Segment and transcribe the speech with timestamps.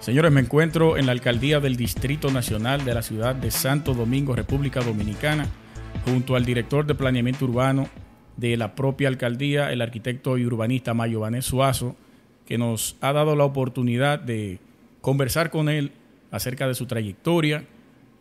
[0.00, 4.34] Señores, me encuentro en la alcaldía del Distrito Nacional de la ciudad de Santo Domingo,
[4.34, 5.46] República Dominicana,
[6.06, 7.86] junto al director de planeamiento urbano
[8.38, 11.96] de la propia alcaldía, el arquitecto y urbanista Mayo Vanés Suazo,
[12.46, 14.58] que nos ha dado la oportunidad de
[15.02, 15.92] conversar con él
[16.30, 17.66] acerca de su trayectoria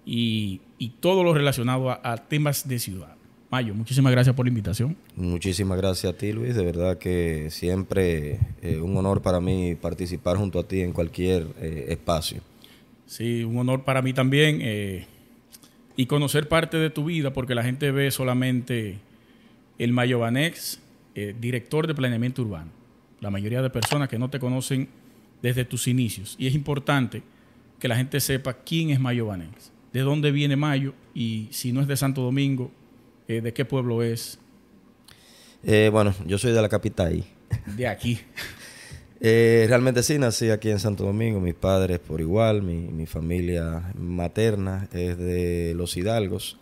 [0.05, 0.59] y,
[0.99, 3.18] todo lo relacionado a temas de ciudad.
[3.51, 4.95] Mayo, muchísimas gracias por la invitación.
[5.15, 6.55] Muchísimas gracias a ti, Luis.
[6.55, 11.47] De verdad que siempre eh, un honor para mí participar junto a ti en cualquier
[11.59, 12.41] eh, espacio.
[13.07, 14.59] Sí, un honor para mí también.
[14.61, 15.07] Eh,
[15.95, 18.99] y conocer parte de tu vida, porque la gente ve solamente
[19.79, 20.79] el Mayo Banex,
[21.41, 22.71] director de planeamiento urbano.
[23.19, 24.87] La mayoría de personas que no te conocen
[25.41, 26.35] desde tus inicios.
[26.39, 27.21] Y es importante
[27.79, 31.81] que la gente sepa quién es Mayo Banex, de dónde viene Mayo y si no
[31.81, 32.71] es de Santo Domingo,
[33.29, 34.39] eh, ¿De qué pueblo es?
[35.63, 37.23] Eh, bueno, yo soy de la capital.
[37.77, 38.19] De aquí.
[39.21, 41.41] Eh, realmente sí, nací aquí en Santo Domingo.
[41.41, 46.57] Mis padres por igual, mi, familia materna es de Los Hidalgos.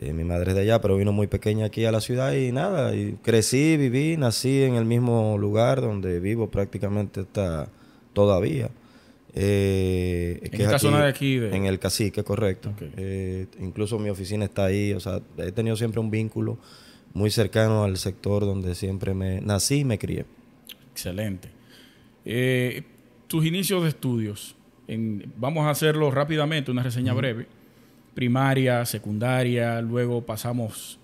[0.00, 2.92] mi madre es de allá, pero vino muy pequeña aquí a la ciudad y nada,
[2.96, 7.68] y crecí, viví, nací en el mismo lugar donde vivo prácticamente hasta
[8.14, 8.68] todavía.
[9.38, 11.36] Eh, ¿En esta zona de aquí?
[11.36, 12.72] En el cacique, correcto.
[12.96, 14.94] Eh, incluso mi oficina está ahí.
[14.94, 16.58] O sea, he tenido siempre un vínculo
[17.12, 20.24] muy cercano al sector donde siempre me nací y me crié.
[20.90, 21.50] Excelente.
[22.24, 22.82] Eh,
[23.26, 24.56] tus inicios de estudios,
[25.36, 27.46] vamos a hacerlo rápidamente, una reseña breve.
[28.14, 30.98] Primaria, secundaria, luego pasamos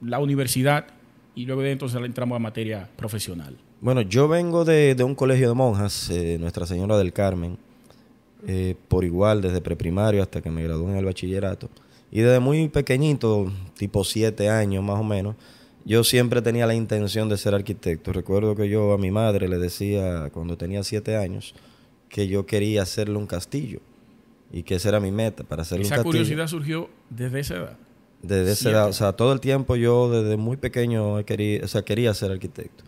[0.00, 0.86] la universidad
[1.34, 3.56] y luego de entonces entramos a materia profesional.
[3.80, 7.56] Bueno, yo vengo de, un colegio de monjas, eh, Nuestra Señora del Carmen,
[8.46, 11.70] eh, por igual desde preprimario hasta que me gradué en el bachillerato.
[12.10, 15.34] Y desde muy pequeñito, tipo siete años más o menos,
[15.86, 18.12] yo siempre tenía la intención de ser arquitecto.
[18.12, 21.54] Recuerdo que yo a mi madre le decía cuando tenía siete años
[22.10, 23.80] que yo quería hacerle un castillo
[24.52, 26.10] y que esa era mi meta para hacerle un castillo.
[26.10, 27.76] ¿Esa curiosidad surgió desde esa edad?
[28.20, 31.82] Desde esa edad, o sea, todo el tiempo yo desde muy pequeño quería, o sea,
[31.82, 32.84] quería ser arquitecto.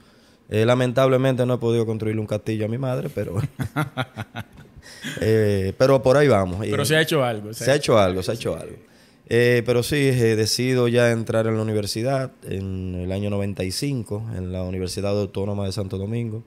[0.53, 3.41] Eh, lamentablemente no he podido construirle un castillo a mi madre, pero
[5.23, 6.59] eh, pero por ahí vamos.
[6.61, 7.55] Pero se ha hecho algo.
[7.55, 8.77] Se, ha hecho algo, se ha hecho algo.
[9.31, 14.53] Eh, pero sí, he decidido ya entrar en la universidad en el año 95, en
[14.53, 16.45] la Universidad Autónoma de Santo Domingo.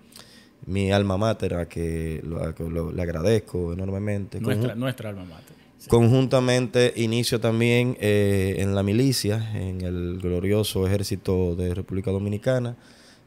[0.67, 4.39] Mi alma mater, a que le agradezco enormemente.
[4.39, 5.55] Nuestra, nuestra alma mater.
[5.87, 12.75] Conjuntamente inicio también en la milicia, en el glorioso ejército de República Dominicana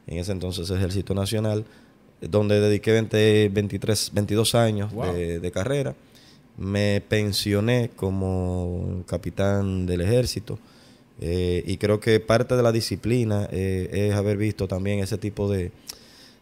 [0.09, 1.65] en ese entonces Ejército Nacional,
[2.19, 5.95] donde dediqué 23, 22 años de, carrera.
[6.57, 10.59] Me pensioné como capitán del ejército
[11.21, 15.49] eh, y creo que parte de la disciplina eh, es haber visto también ese tipo
[15.49, 15.71] de,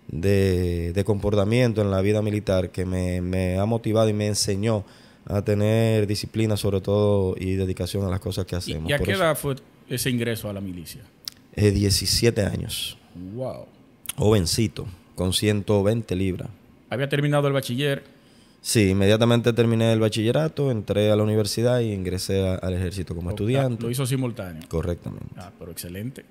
[0.07, 4.85] de, comportamiento en la vida militar que me, ha motivado y me enseñó
[5.25, 8.89] a tener disciplina sobre todo y dedicación a las cosas que hacemos.
[8.89, 9.55] ¿Y, a qué edad fue
[9.89, 11.01] ese ingreso a la milicia?
[11.55, 12.97] 17 años.
[13.33, 13.65] Wow.
[14.15, 16.49] Jovencito, con 120 libras.
[16.89, 18.03] ¿Había terminado el bachiller?
[18.61, 23.83] Sí, inmediatamente terminé el bachillerato, entré a la universidad y ingresé al ejército como estudiante.
[23.83, 24.63] Lo hizo simultáneo.
[24.67, 25.35] Correctamente.
[25.37, 26.25] Ah, pero excelente.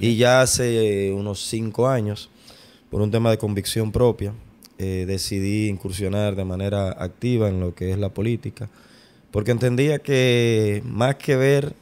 [0.00, 2.28] Y ya hace unos cinco años,
[2.90, 4.34] por un tema de convicción propia,
[4.78, 8.68] eh, decidí incursionar de manera activa en lo que es la política,
[9.30, 11.74] porque entendía que más que ver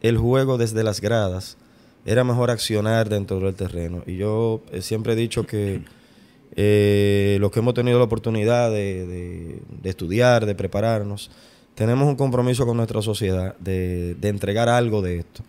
[0.00, 1.58] el juego desde las gradas,
[2.04, 4.02] era mejor accionar dentro del terreno.
[4.06, 5.82] Y yo eh, siempre he dicho que
[6.56, 11.30] eh, los que hemos tenido la oportunidad de, estudiar, de prepararnos,
[11.74, 15.42] tenemos un compromiso con nuestra sociedad de, entregar algo de esto.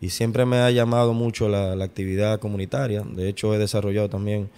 [0.00, 3.02] Y siempre me ha llamado mucho la, actividad comunitaria.
[3.02, 4.48] De hecho, he desarrollado también,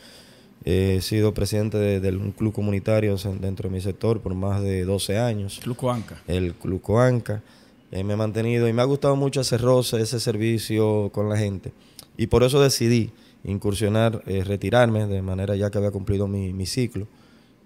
[0.65, 4.85] eh, he sido presidente de, un club comunitario dentro de mi sector por más de
[4.85, 5.61] 12 años.
[5.63, 6.23] Club Coanca.
[6.27, 7.43] El Club Coanca.
[7.93, 11.37] Eh, me he mantenido y me ha gustado mucho ese roce, ese servicio con la
[11.37, 11.73] gente.
[12.17, 13.11] Y por eso decidí
[13.43, 17.07] incursionar, eh, retirarme de manera ya que había cumplido mi, ciclo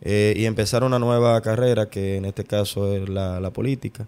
[0.01, 4.07] eh, y empezar una nueva carrera que en este caso es la, política,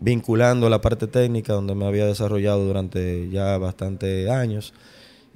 [0.00, 4.74] vinculando la parte técnica donde me había desarrollado durante ya bastantes años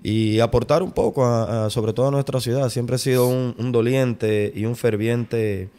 [0.05, 1.25] y aportar un poco,
[1.71, 2.69] sobre todo a nuestra ciudad.
[2.69, 5.71] Siempre he sido un doliente y un ferviente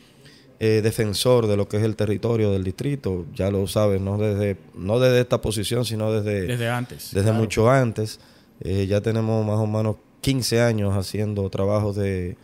[0.66, 4.56] eh, defensor de lo que es el territorio del distrito, ya lo sabes, no desde,
[4.74, 7.10] no desde esta posición, sino desde, desde antes.
[7.12, 8.22] Desde mucho antes.
[8.62, 12.38] Eh, ya tenemos más o menos 15 años haciendo trabajos de,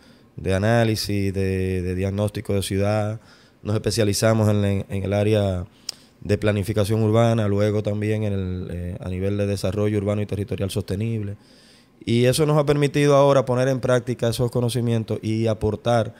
[0.54, 3.22] análisis, de, diagnóstico de ciudad.
[3.62, 5.64] Nos especializamos en, el área
[6.20, 10.70] de planificación urbana, luego también en el, eh, a nivel de desarrollo urbano y territorial
[10.70, 11.36] sostenible.
[12.04, 16.14] Y eso nos ha permitido ahora poner en práctica esos conocimientos y aportar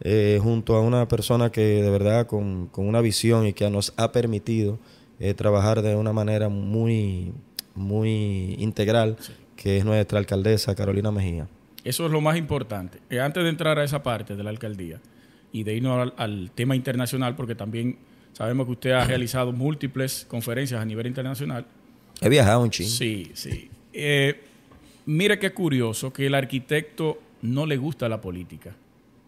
[0.00, 3.92] eh, junto a una persona que de verdad con, con una visión y que nos
[3.96, 4.78] ha permitido
[5.18, 7.32] eh, trabajar de una manera muy,
[7.74, 9.16] muy integral,
[9.56, 11.48] que es nuestra alcaldesa Carolina Mejía.
[11.84, 12.98] Eso es lo más importante.
[13.10, 15.00] Eh, antes de entrar a esa parte de la alcaldía
[15.52, 17.98] y de irnos al, al tema internacional, porque también
[18.32, 21.64] sabemos que usted ha realizado múltiples conferencias a nivel internacional.
[22.20, 22.90] He viajado un chingo.
[22.90, 23.70] Sí, sí.
[23.92, 24.40] Eh,
[25.06, 28.74] mire qué curioso que el arquitecto no le gusta la política,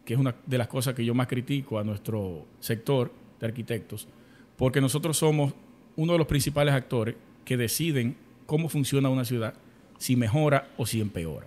[0.09, 4.09] que es una de las cosas que yo más critico a nuestro sector de arquitectos,
[4.57, 5.53] porque nosotros somos
[5.97, 7.15] uno de los principales actores
[7.45, 8.17] que deciden
[8.47, 9.53] cómo funciona una ciudad,
[9.99, 11.47] si mejora o si empeora.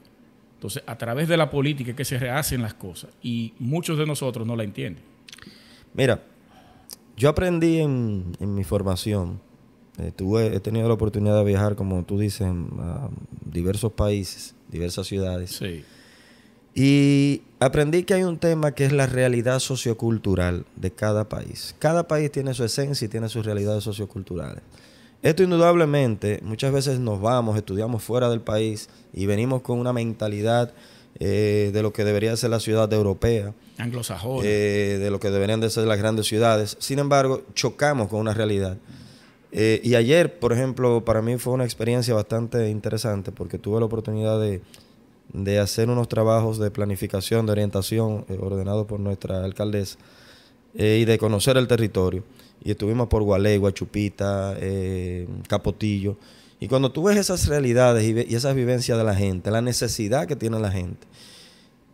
[0.54, 4.06] Entonces, a través de la política es que se rehacen las cosas y muchos de
[4.06, 5.04] nosotros no la entienden.
[5.96, 6.22] Mira,
[7.18, 9.42] yo aprendí en, en mi formación,
[9.98, 13.10] eh, tuve, he tenido la oportunidad de viajar, como tú dices, a
[13.44, 15.50] diversos países, diversas ciudades.
[15.50, 15.84] Sí.
[16.74, 21.76] Y aprendí que hay un tema que es la realidad sociocultural de cada país.
[21.80, 24.64] Cada país tiene su esencia y tiene sus realidades socioculturales.
[25.22, 30.74] Esto indudablemente, muchas veces nos vamos, estudiamos fuera del país y venimos con una mentalidad
[31.20, 34.40] eh, de lo que debería ser la ciudad europea, Anglosajón.
[34.44, 36.78] eh, de lo que deberían de ser las grandes ciudades.
[36.80, 38.78] Sin embargo, chocamos con una realidad.
[39.52, 43.86] Eh, y ayer, por ejemplo, para mí fue una experiencia bastante interesante porque tuve la
[43.86, 44.62] oportunidad de,
[45.34, 49.98] de hacer unos trabajos de planificación, de orientación, eh, ordenados por nuestra alcaldesa,
[50.74, 52.24] eh, y de conocer el territorio.
[52.64, 56.18] Y estuvimos por Gualey, Guachupita, eh, Capotillo.
[56.60, 60.36] Y cuando tú ves esas realidades y, esas vivencias de la gente, la necesidad que
[60.36, 61.08] tiene la gente,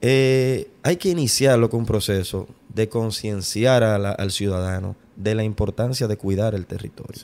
[0.02, 6.18] eh, hay que iniciarlo con un proceso de concienciar al ciudadano de la importancia de
[6.18, 7.24] cuidar el territorio.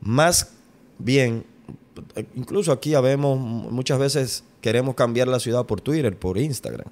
[0.00, 0.52] Más
[0.98, 1.44] bien,
[2.34, 6.88] incluso aquí habemos, muchas veces queremos cambiar la ciudad por Twitter, por Instagram,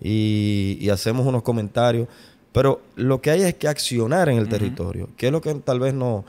[0.00, 2.08] y, y hacemos unos comentarios,
[2.52, 5.80] pero lo que hay es que accionar en el territorio, que es lo que tal
[5.80, 6.24] vez no,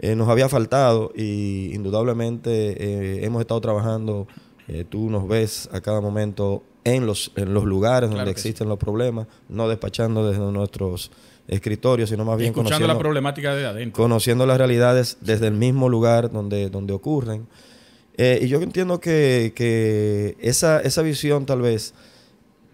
[0.00, 4.28] eh, nos había faltado y indudablemente eh, hemos estado trabajando,
[4.68, 8.48] eh, tú nos ves a cada momento en los, en los lugares Claro donde sí.
[8.48, 11.10] existen los problemas, no despachando desde nuestros
[11.48, 14.00] escritorios, sino más bien Escuchando conociendo, la problemática de adentro.
[14.00, 17.48] conociendo las realidades desde el mismo lugar donde, donde ocurren.
[18.18, 21.94] Eh, y yo entiendo que, que esa, esa visión tal vez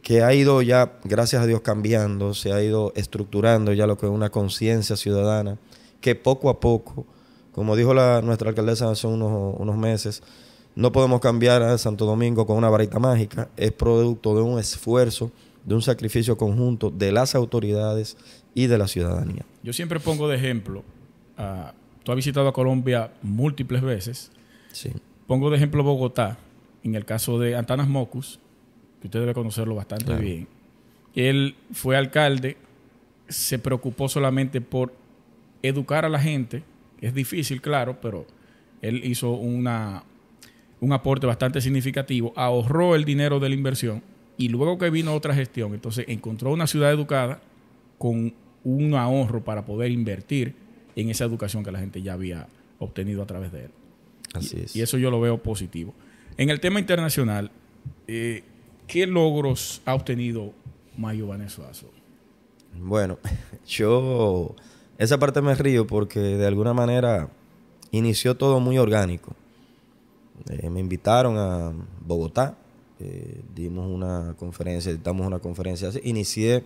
[0.03, 4.07] que ha ido ya, gracias a Dios, cambiando, se ha ido estructurando ya lo que
[4.07, 5.59] es una conciencia ciudadana,
[6.01, 7.07] que poco a poco,
[7.53, 10.23] como dijo la, nuestra alcaldesa hace unos, unos meses,
[10.77, 15.31] no podemos cambiar a Santo Domingo con una varita mágica, es producto de un esfuerzo,
[15.65, 18.17] de un sacrificio conjunto de las autoridades
[18.55, 19.45] y de la ciudadanía.
[19.63, 20.83] Yo siempre pongo de ejemplo,
[21.37, 24.31] ah, tú has visitado a Colombia múltiples veces,
[24.73, 24.91] Sí.
[25.27, 26.39] Pongo de ejemplo Bogotá,
[26.83, 28.41] en el caso de Antanas Mocus,
[29.01, 30.21] que usted debe conocerlo bastante Claro.
[30.23, 30.49] bien.
[31.15, 32.57] Él fue alcalde,
[33.29, 34.93] se preocupó solamente por
[35.63, 36.63] educar a la gente.
[37.01, 38.27] Es difícil, claro, pero
[38.83, 40.03] él hizo una,
[40.81, 44.03] un aporte bastante significativo, ahorró el dinero de la inversión
[44.37, 47.41] y luego que vino otra gestión, entonces encontró una ciudad educada
[47.99, 48.35] con
[48.65, 50.55] un ahorro para poder invertir
[50.97, 52.47] en esa educación que la gente ya había
[52.79, 53.71] obtenido a través de él.
[54.35, 54.77] Así Y- es.
[54.77, 55.95] Y eso yo lo veo positivo.
[56.37, 57.51] En el tema internacional,
[58.07, 58.43] eh,
[58.87, 60.53] ¿qué logros ha obtenido
[60.99, 61.87] Mayo Vanezuazo?
[62.79, 63.19] Bueno,
[63.67, 64.55] yo
[64.99, 67.29] esa parte me río porque de alguna manera
[67.93, 69.35] inició todo muy orgánico.
[70.51, 71.73] Eh, me invitaron a
[72.05, 72.57] Bogotá,
[73.01, 76.01] eh, dimos una conferencia, dictamos una conferencia así.
[76.03, 76.65] Inicié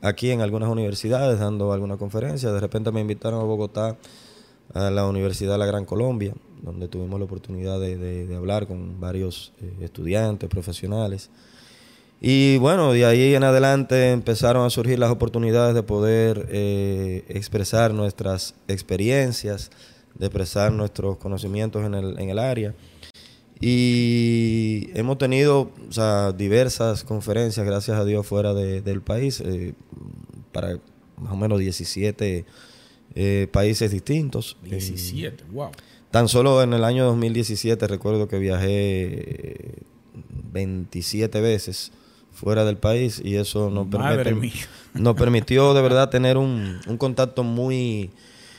[0.00, 2.52] aquí en algunas universidades dando alguna conferencia.
[2.52, 3.96] De repente me invitaron a Bogotá
[4.72, 9.52] a la Universidad de la Gran Colombia, donde tuvimos la oportunidad de, hablar con varios
[9.62, 11.30] eh, estudiantes, profesionales.
[12.20, 17.94] Y bueno, de ahí en adelante empezaron a surgir las oportunidades de poder eh, expresar
[17.94, 19.70] nuestras experiencias,
[20.14, 22.74] de expresar nuestros conocimientos en el, área.
[23.58, 25.70] Y hemos tenido
[26.36, 29.74] diversas conferencias, gracias a Dios, fuera de- del país, eh,
[30.52, 30.78] para
[31.16, 32.44] más o menos 17
[33.14, 34.56] eh, países distintos.
[34.62, 35.70] 17, wow.
[36.10, 39.74] Tan solo en el año 2017 recuerdo que viajé eh,
[40.52, 41.92] 27 veces
[42.32, 44.30] fuera del país y eso nos, permite-
[44.94, 48.10] nos permitió de verdad tener un, un contacto muy,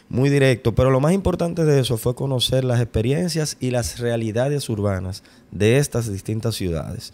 [0.10, 0.74] muy directo.
[0.76, 5.78] Pero lo más importante de eso fue conocer las experiencias y las realidades urbanas de
[5.78, 7.14] estas distintas ciudades.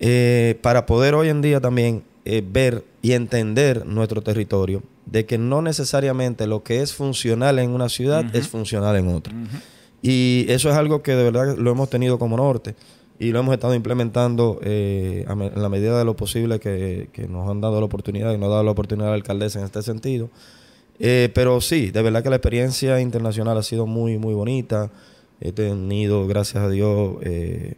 [0.00, 5.38] Eh, para poder hoy en día también eh, ver y entender nuestro territorio, de que
[5.38, 9.34] no necesariamente lo que es funcional en una ciudad es funcional en otra.
[10.02, 12.74] Y eso es algo que de verdad lo hemos tenido como norte.
[13.18, 17.60] y lo hemos estado implementando eh, en la medida de lo posible que, nos han
[17.60, 20.30] dado la oportunidad y nos ha dado la oportunidad la alcaldesa en este sentido.
[20.98, 24.90] Eh, pero sí, de verdad que la experiencia internacional ha sido muy, muy bonita.
[25.40, 27.74] He tenido, gracias a Dios, eh,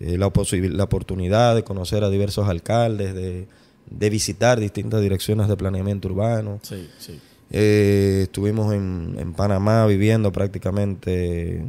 [0.00, 3.46] la, la oportunidad de conocer a diversos alcaldes, de,
[3.88, 6.60] de visitar distintas direcciones de planeamiento urbano.
[6.62, 7.18] Sí, sí.
[7.52, 11.64] Eh, estuvimos en, en, Panamá viviendo prácticamente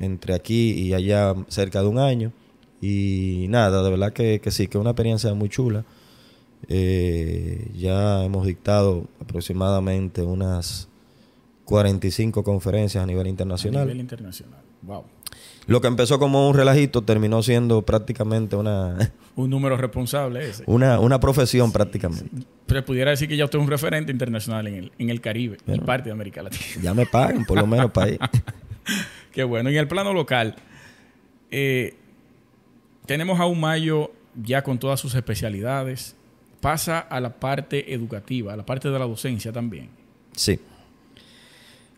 [0.00, 2.32] entre aquí y allá cerca de un año.
[2.80, 5.84] Y nada, de verdad que, sí, que es una experiencia muy chula.
[6.68, 10.88] Eh, ya hemos dictado aproximadamente unas
[11.64, 13.82] 45 conferencias a nivel internacional.
[13.82, 15.04] A nivel internacional, wow.
[15.66, 19.12] Lo que empezó como un relajito terminó siendo prácticamente una...
[19.34, 20.62] Un número responsable ese.
[20.66, 22.46] Una, una profesión prácticamente.
[22.66, 25.56] Pero pudiera decir que ya usted es un referente internacional en el, en el Caribe
[25.66, 26.62] y parte de América Latina.
[26.82, 28.18] Ya me pagan, por lo menos para ahí.
[29.32, 29.70] Qué bueno.
[29.70, 30.56] En el plano local,
[31.50, 31.94] eh,
[33.06, 36.14] tenemos a un mayo ya con todas sus especialidades.
[36.60, 39.88] Pasa a la parte educativa, a la parte de la docencia también.
[40.36, 40.60] Sí.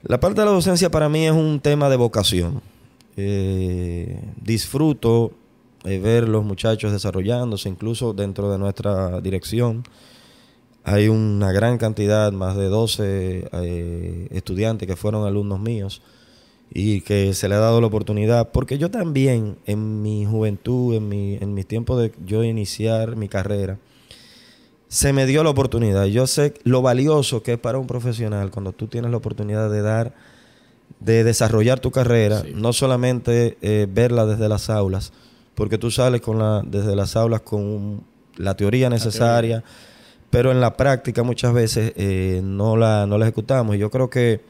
[0.04, 2.62] La parte de la docencia para mí es un tema de vocación
[3.16, 5.32] eh, disfruto
[5.84, 9.84] eh, ver los muchachos desarrollándose, incluso dentro de nuestra dirección.
[10.82, 16.02] Hay una gran cantidad, más de 12 eh, estudiantes que fueron alumnos míos
[16.70, 21.08] y que se le ha dado la oportunidad, porque yo también en mi juventud, en,
[21.08, 23.78] mi, en mis tiempos de yo iniciar mi carrera,
[24.88, 26.06] se me dio la oportunidad.
[26.06, 29.82] Yo sé lo valioso que es para un profesional cuando tú tienes la oportunidad de
[29.82, 30.14] dar
[31.04, 35.12] de desarrollar tu carrera, no solamente eh, verla desde las aulas,
[35.54, 38.02] porque tú sales con la, desde las aulas con
[38.36, 39.62] la teoría necesaria,
[40.30, 43.76] pero en la práctica muchas veces eh, no, la, no la ejecutamos.
[43.76, 44.40] Y yo creo que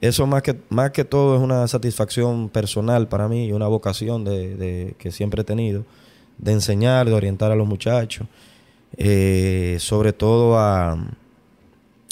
[0.00, 4.24] eso más que, más que todo es una satisfacción personal para mí y una vocación
[4.24, 5.84] de, que siempre he tenido,
[6.38, 8.26] de enseñar, de orientar a los muchachos,
[8.96, 10.98] eh, sobre todo a,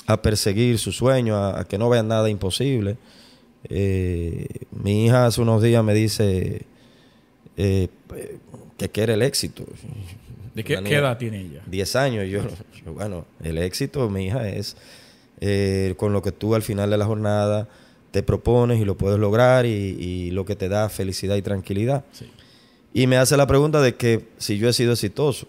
[0.07, 2.99] a perseguir su sueño, a, a que no vean nada imposible.
[3.65, 6.63] Eh, mi hija hace unos días me dice
[7.57, 7.89] eh,
[8.77, 9.65] que quiere el éxito.
[10.55, 11.63] ¿De qué, edad tiene ella?
[11.67, 12.29] Diez años.
[12.29, 12.43] Yo,
[12.93, 14.77] bueno, el éxito, mi hija, es
[15.41, 17.69] eh, con lo que tú al final de la jornada
[18.11, 22.05] te propones y lo puedes lograr y, lo que te da felicidad y tranquilidad.
[22.95, 25.47] Y me hace la pregunta de que si yo he sido exitoso.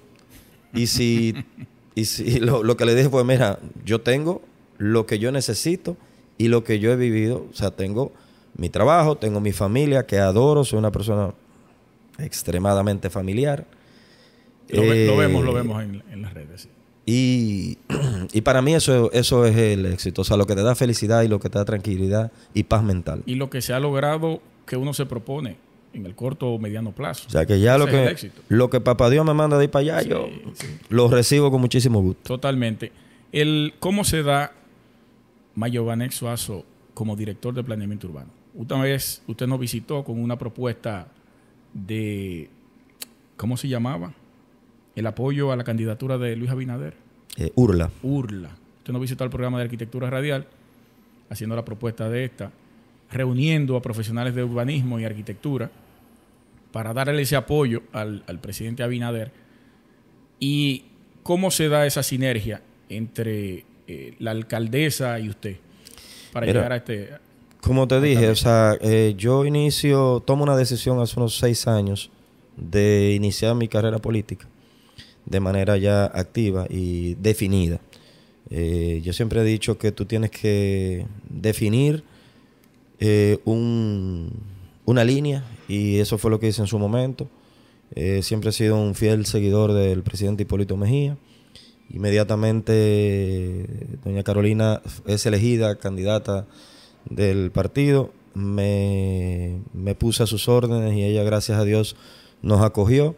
[0.73, 1.33] Y si,
[1.95, 4.41] y si lo, lo que le dije fue, mira, yo tengo
[4.77, 5.97] lo que yo necesito
[6.39, 8.13] y lo que yo he vivido, o sea, tengo
[8.57, 11.33] mi trabajo, tengo mi familia que adoro, soy una persona
[12.17, 13.65] extremadamente familiar.
[14.69, 16.69] Lo, vemos, lo eh, vemos en, las redes.
[18.31, 21.23] Y, para mí eso, eso es el éxito, o sea, lo que te da felicidad
[21.23, 23.23] y lo que te da tranquilidad y paz mental.
[23.25, 25.57] Y lo que se ha logrado que uno se propone
[25.93, 27.25] en el corto o mediano plazo.
[27.27, 29.97] O sea, que ya lo que, lo que papá Dios me manda de ir para
[29.97, 30.29] allá, yo
[30.89, 32.21] lo recibo con muchísimo gusto.
[32.23, 32.91] Totalmente.
[33.31, 34.53] El, ¿Cómo se da
[35.59, 38.29] Mayo Vanex Suazo como director de planeamiento urbano.
[38.55, 41.09] Una vez usted nos visitó con una propuesta
[41.73, 42.49] de,
[43.35, 44.13] ¿cómo se llamaba?
[44.95, 46.95] El apoyo a la candidatura de Luis Abinader.
[47.35, 47.91] Eh, Urla.
[48.03, 48.51] Urla.
[48.77, 50.47] Usted nos visitó al programa de arquitectura radial
[51.29, 52.51] haciendo la propuesta de esta,
[53.11, 55.69] reuniendo a profesionales de urbanismo y arquitectura
[56.71, 59.33] para darle ese apoyo al, al presidente Abinader.
[60.39, 60.85] ¿Y
[61.21, 65.55] cómo se da esa sinergia entre eh, la alcaldesa y usted
[66.31, 67.09] para llegar a este...
[67.59, 72.11] Como te dije, o sea, eh, yo inicio, tomo una decisión hace unos seis años
[72.55, 74.45] de iniciar mi carrera política
[75.25, 77.79] de manera ya activa y definida.
[78.51, 82.03] Eh, yo siempre he dicho que tú tienes que definir
[83.45, 84.31] un,
[84.85, 87.27] una línea y eso fue lo que hice en su momento.
[88.21, 91.17] siempre he sido un fiel seguidor del presidente Hipólito Mejía.
[91.91, 93.65] Inmediatamente
[94.03, 96.45] doña Carolina es elegida candidata
[97.09, 98.11] del partido.
[98.35, 99.59] Me,
[99.97, 101.95] puse a sus órdenes y ella, gracias a Dios,
[102.41, 103.15] nos acogió.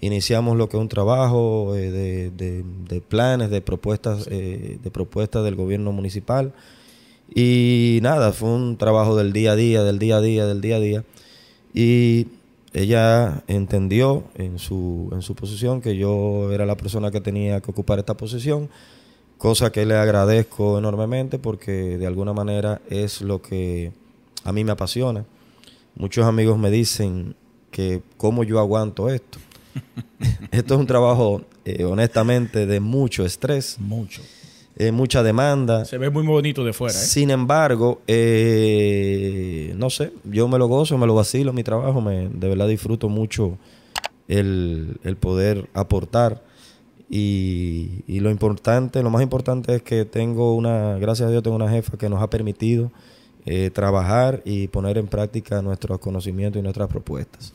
[0.00, 5.56] Iniciamos lo que es un trabajo eh, de, planes, de propuestas, eh, de propuestas del
[5.56, 6.52] gobierno municipal.
[7.34, 10.76] Y nada, fue un trabajo del día a día, del día a día, del día
[10.76, 11.04] a día.
[11.74, 12.28] Y
[12.72, 17.70] ella entendió en su, en su posición que yo era la persona que tenía que
[17.70, 18.70] ocupar esta posición,
[19.38, 23.92] cosa que le agradezco enormemente porque de alguna manera es lo que
[24.44, 25.24] a mí me apasiona.
[25.94, 27.34] Muchos amigos me dicen
[27.70, 29.38] que cómo yo aguanto esto.
[30.50, 33.76] esto es un trabajo, eh, honestamente, de mucho estrés.
[33.78, 34.22] Mucho
[34.76, 35.84] eh, mucha demanda.
[35.84, 36.94] Se ve muy bonito de fuera.
[36.94, 37.02] ¿eh?
[37.02, 42.28] Sin embargo, eh, no sé, yo me lo gozo, me lo vacilo mi trabajo, me,
[42.28, 43.58] de verdad disfruto mucho
[44.28, 46.42] el, el poder aportar.
[47.10, 51.56] Y, y, lo importante, lo más importante es que tengo una, gracias a Dios, tengo
[51.56, 52.90] una jefa que nos ha permitido
[53.44, 57.52] eh, trabajar y poner en práctica nuestros conocimientos y nuestras propuestas.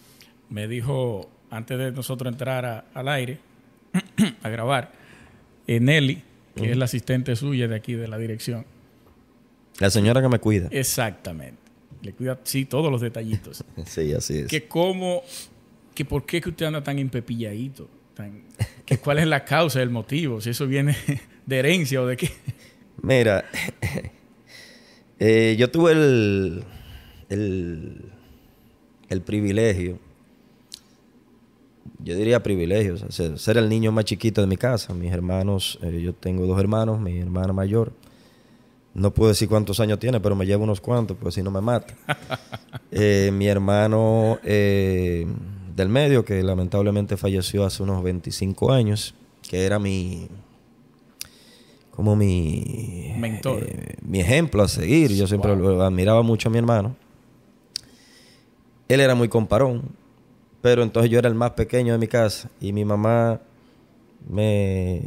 [0.49, 3.39] Me dijo, antes de nosotros entrar al aire,
[4.43, 4.91] a grabar,
[5.65, 6.21] Nelly,
[6.57, 8.65] que es la asistente suya de aquí de la dirección.
[9.79, 10.67] La señora que me cuida.
[10.71, 11.61] Exactamente.
[12.01, 13.63] Le cuida, sí, todos los detallitos.
[13.85, 14.47] sí, así es.
[14.47, 15.23] Que cómo,
[15.93, 18.43] que por qué que usted anda tan impepilladito, tan,
[18.85, 20.95] que cuál es la causa, el motivo, si eso viene
[21.45, 22.31] de herencia o de qué.
[23.01, 23.45] Mira,
[25.19, 26.63] eh, yo tuve el,
[27.29, 28.11] el,
[29.09, 29.99] el privilegio
[31.99, 34.93] yo diría privilegios, ser, el niño más chiquito de mi casa.
[34.93, 37.91] Mis hermanos, eh, yo tengo dos hermanos, mi hermana mayor.
[38.93, 41.61] No puedo decir cuántos años tiene, pero me llevo unos cuantos, pues si no me
[41.61, 41.93] mata.
[42.89, 45.27] Eh, mi hermano eh,
[45.75, 49.13] del medio, que lamentablemente falleció hace unos 25 años,
[49.47, 50.29] que era mi.
[51.91, 53.13] como mi.
[53.17, 53.67] Mentor.
[54.01, 55.13] mi ejemplo a seguir.
[55.13, 56.95] Yo siempre admiraba mucho a mi hermano.
[58.87, 59.83] Él era muy comparón
[60.67, 63.39] pero entonces yo era el más pequeño de mi casa y mi mamá
[64.29, 65.01] me,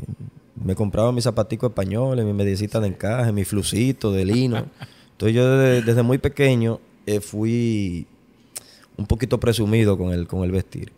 [0.56, 4.64] me compraba mis zapaticos españoles, mi medicita de encaje, mi flucito de lino.
[5.12, 8.06] Entonces yo desde, muy pequeño eh, fui
[8.96, 10.92] un poquito presumido con el, con el vestir.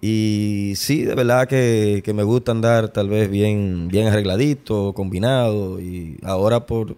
[0.00, 5.80] Y sí, de verdad que, me gusta andar tal vez bien, bien arregladito, combinado.
[5.80, 6.94] Y ahora por,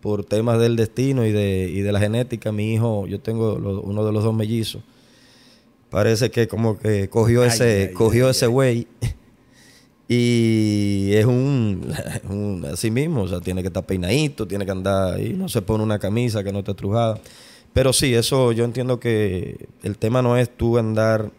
[0.00, 4.04] por temas del destino y de, y de la genética, mi hijo, yo tengo uno
[4.04, 4.84] de los dos mellizos
[5.90, 8.86] Parece que como que cogió ese, cogió ese güey.
[10.10, 15.34] Y es un, así mismo, o sea, tiene que estar peinadito, tiene que andar ahí,
[15.34, 17.20] no se pone una camisa que no esté trujada.
[17.74, 21.30] Pero sí, eso yo entiendo que el tema no es tú andar,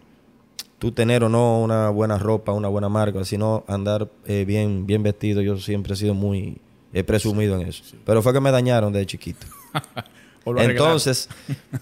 [0.77, 5.01] tú tener o no una buena ropa, una buena marca, sino andar eh, bien, bien
[5.01, 5.41] vestido.
[5.41, 6.62] Yo siempre he sido muy
[6.94, 7.84] he presumido en eso.
[8.06, 9.46] Pero fue que me dañaron desde chiquito.
[10.45, 11.30] Entonces,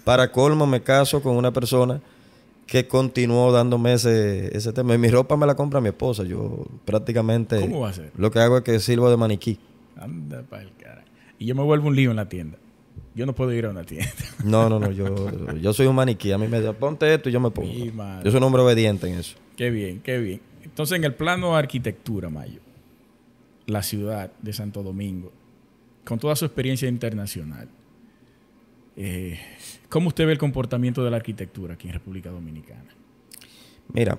[0.04, 2.00] para colmo me caso con una persona
[2.68, 4.94] que continuó dándome ese, ese tema.
[4.94, 6.22] Y mi ropa me la compra mi esposa.
[6.22, 7.58] Yo prácticamente.
[7.60, 8.12] ¿Cómo va a ser?
[8.16, 9.58] Lo que hago es que sirvo de maniquí.
[9.96, 11.02] Anda para el cara.
[11.38, 12.58] Y yo me vuelvo un lío en la tienda.
[13.14, 14.06] Yo no puedo ir a una tienda.
[14.44, 14.92] No, no, no.
[14.92, 16.30] Yo, yo soy un maniquí.
[16.30, 17.72] A mí me da, ponte esto y yo me pongo.
[17.72, 19.36] Yo soy un hombre obediente en eso.
[19.56, 20.40] Qué bien, qué bien.
[20.62, 22.60] Entonces, en el plano de arquitectura, Mayo,
[23.66, 25.32] la ciudad de Santo Domingo,
[26.04, 27.68] con toda su experiencia internacional,
[29.00, 29.38] eh,
[29.88, 32.92] ¿Cómo usted ve el comportamiento de la arquitectura aquí en República Dominicana?
[33.92, 34.18] Mira,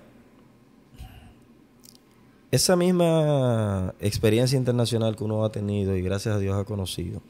[2.50, 7.22] esa misma experiencia internacional que uno ha tenido y gracias a Dios ha conocido,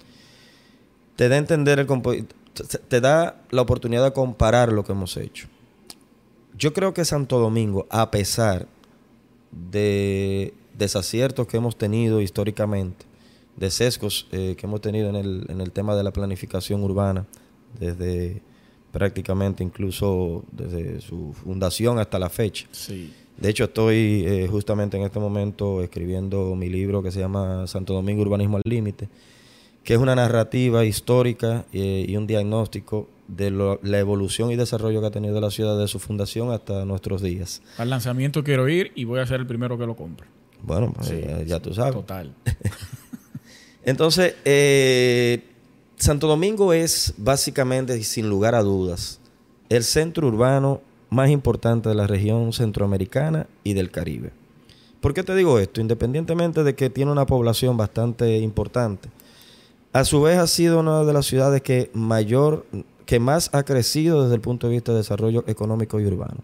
[1.16, 1.88] te da a entender el
[2.88, 5.48] te da la oportunidad de comparar lo que hemos hecho.
[6.56, 8.68] Yo creo que Santo Domingo, a pesar
[9.52, 13.09] de desaciertos que hemos tenido históricamente,
[13.60, 17.26] de sesgos eh, que hemos tenido en el, en el tema de la planificación urbana,
[17.78, 18.42] desde
[18.92, 22.68] prácticamente incluso desde su fundación hasta la fecha.
[23.38, 27.94] De hecho, estoy eh, justamente en este momento escribiendo mi libro que se llama Santo
[27.94, 29.10] Domingo Urbanismo al Límite,
[29.84, 35.08] que es una narrativa histórica eh, y un diagnóstico de la evolución y desarrollo que
[35.08, 37.62] ha tenido la ciudad de su fundación hasta nuestros días.
[37.78, 40.28] Al lanzamiento quiero ir y voy a ser el primero que lo compre.
[40.64, 41.94] Bueno, pues, ya, tú sabes.
[41.94, 42.34] Total.
[43.84, 45.44] Entonces, eh,
[45.98, 49.20] Santo Domingo es básicamente, y sin lugar a dudas,
[49.70, 54.32] el centro urbano más importante de la región centroamericana y del Caribe.
[55.02, 55.82] ¿Por qué te digo esto?
[55.82, 59.10] Independientemente de que tiene una población bastante importante,
[59.94, 62.66] a su vez ha sido una de las ciudades que mayor,
[63.06, 66.44] que más ha crecido desde el punto de vista de desarrollo económico y urbano.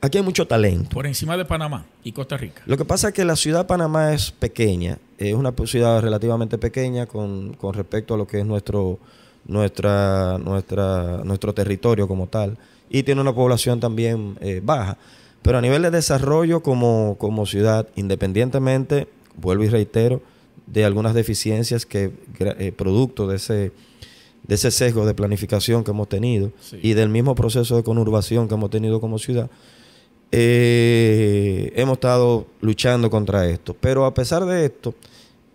[0.00, 0.90] Aquí hay mucho talento.
[0.90, 2.62] Por encima de Panamá y Costa Rica.
[2.66, 6.58] Lo que pasa es que la ciudad de Panamá es pequeña, es una ciudad relativamente
[6.58, 8.98] pequeña con, respecto a lo que es nuestro,
[9.46, 14.98] nuestra, nuestra, nuestro territorio como tal, y tiene una población también eh, baja.
[15.42, 20.20] Pero a nivel de desarrollo como, como ciudad, independientemente, vuelvo y reitero,
[20.66, 23.72] de algunas deficiencias que eh, producto de ese
[24.46, 28.54] de ese sesgo de planificación que hemos tenido y del mismo proceso de conurbación que
[28.54, 29.50] hemos tenido como ciudad,
[30.32, 33.76] eh, hemos estado luchando contra esto.
[33.78, 34.94] Pero a pesar de esto,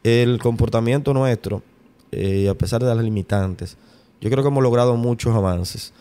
[0.04, 1.62] el comportamiento nuestro,
[2.12, 3.78] eh, a pesar de las limitantes,
[4.20, 5.94] yo creo que hemos logrado muchos avances.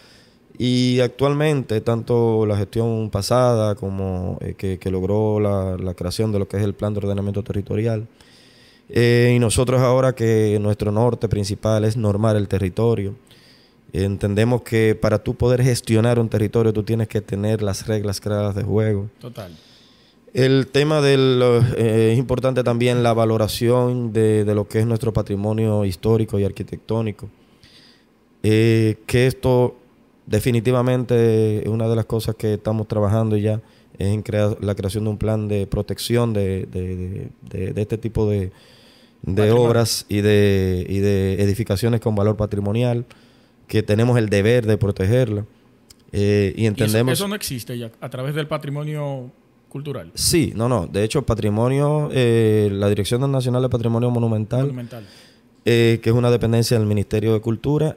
[0.58, 6.58] Y actualmente, tanto la gestión pasada como eh, que, logró la, creación de lo que
[6.58, 8.06] es el plan de ordenamiento territorial,
[8.92, 13.14] y nosotros ahora que nuestro norte principal es normar el territorio,
[13.92, 18.54] Entendemos que para tú poder gestionar un territorio tú tienes que tener las reglas claras
[18.54, 19.10] de juego.
[19.18, 19.56] Total.
[20.32, 21.42] El tema del
[21.76, 27.28] eh, es importante también la valoración de, lo que es nuestro patrimonio histórico y arquitectónico.
[28.42, 29.76] Eh, que esto
[30.26, 33.60] definitivamente es una de las cosas que estamos trabajando ya
[33.98, 38.52] es en crear, la creación de un plan de protección de, de este tipo de,
[39.50, 43.04] obras y de, y de edificaciones con valor patrimonial
[43.70, 45.46] que tenemos el deber de protegerla.
[46.10, 47.12] Eh, y entendemos...
[47.12, 49.30] eso, no existe ya a través del patrimonio
[49.68, 50.10] cultural.
[50.14, 50.88] Sí, no, no.
[50.88, 54.72] De hecho, patrimonio, eh, la Dirección Nacional de Patrimonio Monumental,
[55.64, 57.96] eh, que es una dependencia del Ministerio de Cultura,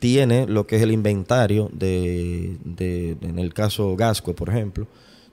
[0.00, 4.88] tiene lo que es el inventario de, de, en el caso Gasco, por ejemplo,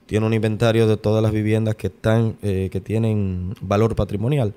[0.06, 4.54] tiene un inventario de todas las viviendas que están, que tienen valor patrimonial.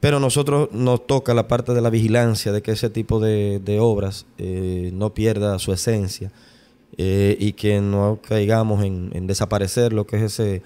[0.00, 4.26] Pero nosotros nos toca la parte de la vigilancia de que ese tipo de, obras
[4.38, 6.30] eh, no pierda su esencia
[6.96, 10.62] eh, y que no caigamos en, desaparecer lo que es ese,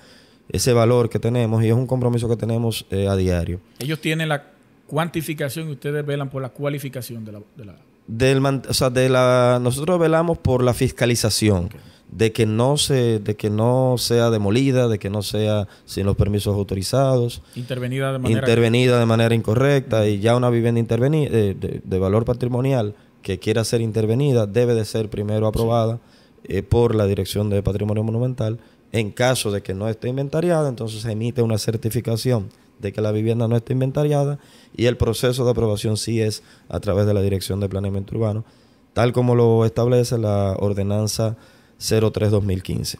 [0.51, 3.61] ese valor que tenemos y es un compromiso que tenemos eh, a diario.
[3.79, 4.45] Ellos tienen la
[4.87, 7.40] cuantificación y ustedes velan por la cualificación de la...
[7.57, 7.77] De la...
[8.07, 11.71] Del, o sea, de la, nosotros velamos por la fiscalización
[12.12, 16.16] de que no se de que no sea demolida, de que no sea sin los
[16.16, 21.98] permisos autorizados, intervenida de manera intervenida de manera incorrecta y ya una vivienda intervenida de,
[21.98, 26.01] valor patrimonial que quiera ser intervenida debe de ser primero aprobada
[26.44, 28.59] eh, por la Dirección de Patrimonio Monumental.
[28.90, 33.12] En caso de que no esté inventariada, entonces se emite una certificación de que la
[33.12, 34.38] vivienda no esté inventariada
[34.77, 38.44] y el proceso de aprobación sí es a través de la Dirección de Planeamiento Urbano,
[38.92, 41.37] tal como lo establece la ordenanza
[41.90, 42.99] 03-2015.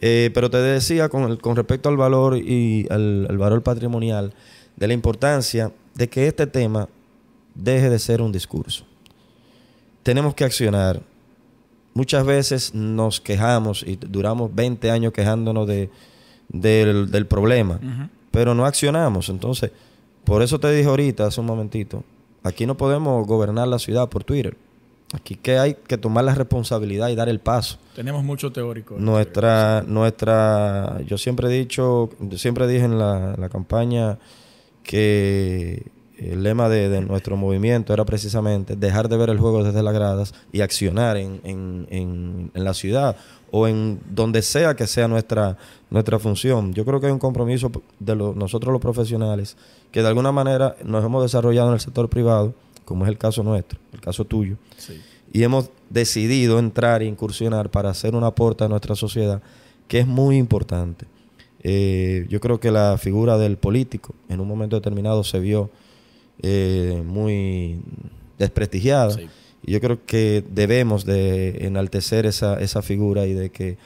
[0.00, 4.32] Eh, pero te decía con, con respecto al valor y al, valor patrimonial,
[4.76, 6.88] de la importancia de que este tema
[7.54, 8.84] deje de ser un discurso.
[10.02, 11.02] Tenemos que accionar.
[11.94, 15.90] Muchas veces nos quejamos y duramos 20 años quejándonos de,
[16.48, 17.80] del, problema,
[18.30, 19.28] pero no accionamos.
[19.28, 19.72] Entonces,
[20.24, 22.04] por eso te dije ahorita, hace un momentito,
[22.44, 24.56] aquí no podemos gobernar la ciudad por Twitter.
[25.14, 27.78] Aquí que hay que tomar la responsabilidad y dar el paso.
[27.94, 28.96] Tenemos mucho teórico.
[28.98, 34.18] Nuestra, nuestra, yo siempre he dicho, siempre dije en la, campaña
[34.82, 35.86] que
[36.18, 40.34] el lema de, nuestro movimiento era precisamente dejar de ver el juego desde las gradas
[40.52, 43.16] y accionar en, en, en, la ciudad
[43.50, 45.56] o en donde sea que sea nuestra,
[45.88, 46.74] nuestra función.
[46.74, 49.56] Yo creo que hay un compromiso de nosotros los profesionales
[49.90, 52.52] que de alguna manera nos hemos desarrollado en el sector privado
[52.88, 54.56] como es el caso nuestro, el caso tuyo,
[55.30, 59.42] y hemos decidido entrar e incursionar para hacer un aporte a nuestra sociedad
[59.88, 61.04] que es muy importante.
[61.62, 65.68] Eh, yo creo que la figura del político en un momento determinado se vio
[66.40, 67.82] eh, muy
[68.38, 69.14] desprestigiada.
[69.62, 73.76] Y yo creo que debemos de enaltecer esa, esa figura y de que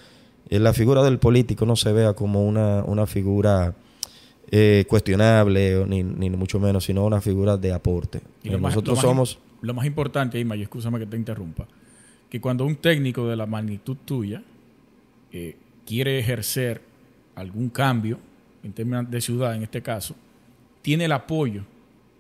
[0.49, 3.75] la figura del político no se vea como una, una figura
[4.55, 8.21] eh, cuestionable, ni, ni, mucho menos, sino una figura de aporte.
[8.43, 9.39] Y nosotros somos...
[9.63, 11.67] lo más importante, Ima, y escúchame que te interrumpa,
[12.29, 14.43] que cuando un técnico de la magnitud tuya
[15.33, 16.83] eh, quiere ejercer
[17.35, 18.19] algún cambio
[18.63, 20.15] en términos de ciudad, en este caso,
[20.83, 21.65] tiene el apoyo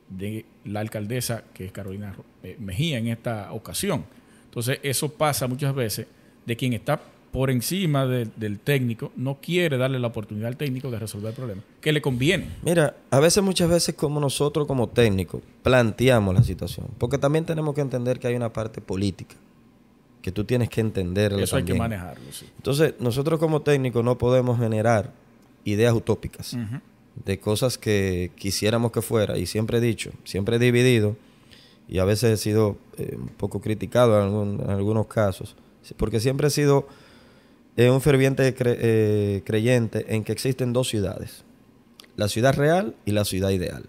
[0.08, 4.06] de la alcaldesa, que es Carolina eh, Mejía en esta ocasión.
[4.46, 6.06] Entonces, eso pasa muchas veces
[6.46, 6.98] de quien está
[7.32, 11.62] por encima del técnico, no quiere darle la oportunidad al técnico de resolver el problema,
[11.80, 12.50] que le conviene.
[12.62, 17.74] Mira, a veces, muchas veces, como nosotros como técnicos planteamos la situación, porque también tenemos
[17.74, 19.34] que entender que hay una parte política,
[20.20, 21.32] que tú tienes que entender.
[21.32, 22.46] Eso hay que manejarlo, sí.
[22.58, 25.10] Entonces, nosotros como técnicos no podemos generar
[25.64, 26.54] ideas utópicas
[27.24, 31.16] de cosas que quisiéramos que fuera, y siempre he dicho, siempre he dividido,
[31.88, 35.56] y a veces he sido eh, un poco criticado en algunos casos,
[35.96, 36.86] porque siempre he sido
[37.76, 41.44] es un ferviente eh, creyente en que existen dos ciudades,
[42.16, 43.84] la ciudad real y la ciudad ideal.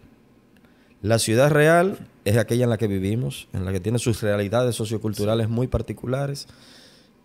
[1.01, 4.75] La ciudad real es aquella en la que vivimos, en la que tiene sus realidades
[4.75, 6.47] socioculturales muy particulares,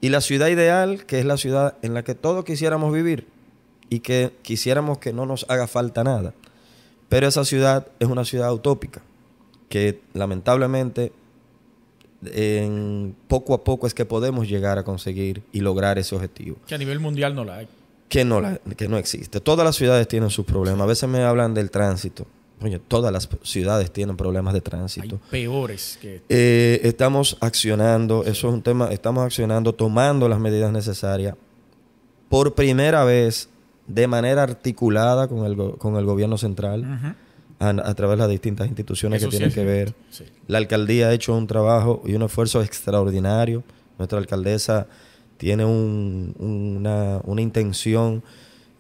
[0.01, 3.27] y la ciudad ideal, que es la ciudad en la que todos quisiéramos vivir
[3.89, 6.35] y que quisiéramos que no nos haga falta nada.
[7.09, 9.03] Pero esa ciudad es una ciudad utópica,
[9.69, 11.13] que lamentablemente
[12.25, 16.57] en poco a poco es que podemos llegar a conseguir y lograr ese objetivo.
[16.67, 17.69] Que a nivel mundial no la hay.
[18.09, 19.41] Que no, la, que no existe.
[19.41, 20.83] Todas las ciudades tienen sus problemas.
[20.83, 22.27] A veces me hablan del tránsito.
[22.61, 25.21] Oye, todas las ciudades tienen problemas de tránsito.
[25.25, 26.23] Hay peores que...
[26.29, 31.37] Eh, estamos accionando, eso es un tema, estamos accionando, tomando las medidas necesarias.
[32.29, 33.49] Por primera vez,
[33.87, 37.17] de manera articulada con el, con el gobierno central,
[37.59, 39.95] a, través de las distintas instituciones que tienen que ver.
[40.47, 43.65] La alcaldía ha hecho un trabajo y un esfuerzo extraordinario.
[43.99, 44.87] Nuestra alcaldesa
[45.39, 48.23] tiene una, intención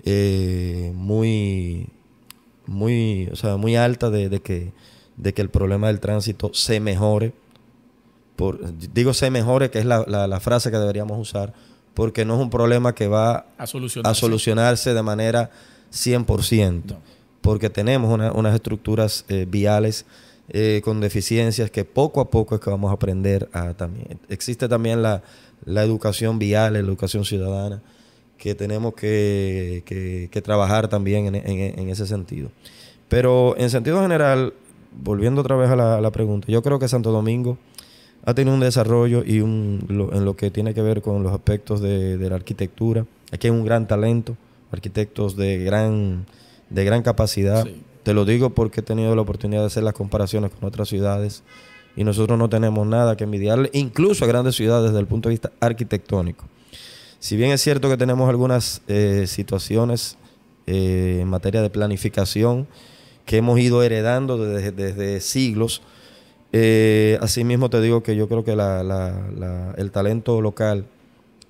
[0.04, 1.88] eh, muy,
[2.66, 4.72] muy, o sea, muy alta de, que,
[5.16, 7.32] de que el problema del tránsito se mejore.
[8.36, 11.52] Por, digo se mejore, que es la, frase que deberíamos usar,
[11.94, 13.66] porque no es un problema que va a
[14.14, 15.50] solucionarse, de manera
[15.92, 16.96] 100%
[17.48, 20.04] porque tenemos unas estructuras eh, viales
[20.50, 24.20] eh, con deficiencias que poco a poco es que vamos a aprender también.
[24.28, 25.22] Existe también la,
[25.64, 27.80] educación vial, la educación ciudadana,
[28.36, 32.50] que tenemos que, trabajar también en, ese sentido.
[33.08, 34.52] Pero en sentido general,
[35.02, 37.56] volviendo otra vez a la, pregunta, yo creo que Santo Domingo
[38.26, 41.80] ha tenido un desarrollo y un, en lo que tiene que ver con los aspectos
[41.80, 43.06] de la arquitectura.
[43.32, 44.36] Aquí hay un gran talento,
[44.70, 46.26] arquitectos de gran
[46.70, 47.66] de gran capacidad.
[48.02, 51.42] Te lo digo porque he tenido la oportunidad de hacer las comparaciones con otras ciudades
[51.96, 55.34] y nosotros no tenemos nada que envidiarle, incluso a grandes ciudades desde el punto de
[55.34, 56.44] vista arquitectónico.
[57.18, 60.16] Si bien es cierto que tenemos algunas eh, situaciones
[60.66, 62.68] eh, en materia de planificación
[63.26, 65.82] que hemos ido heredando desde, siglos,
[66.52, 70.86] eh, asimismo te digo que yo creo que el talento local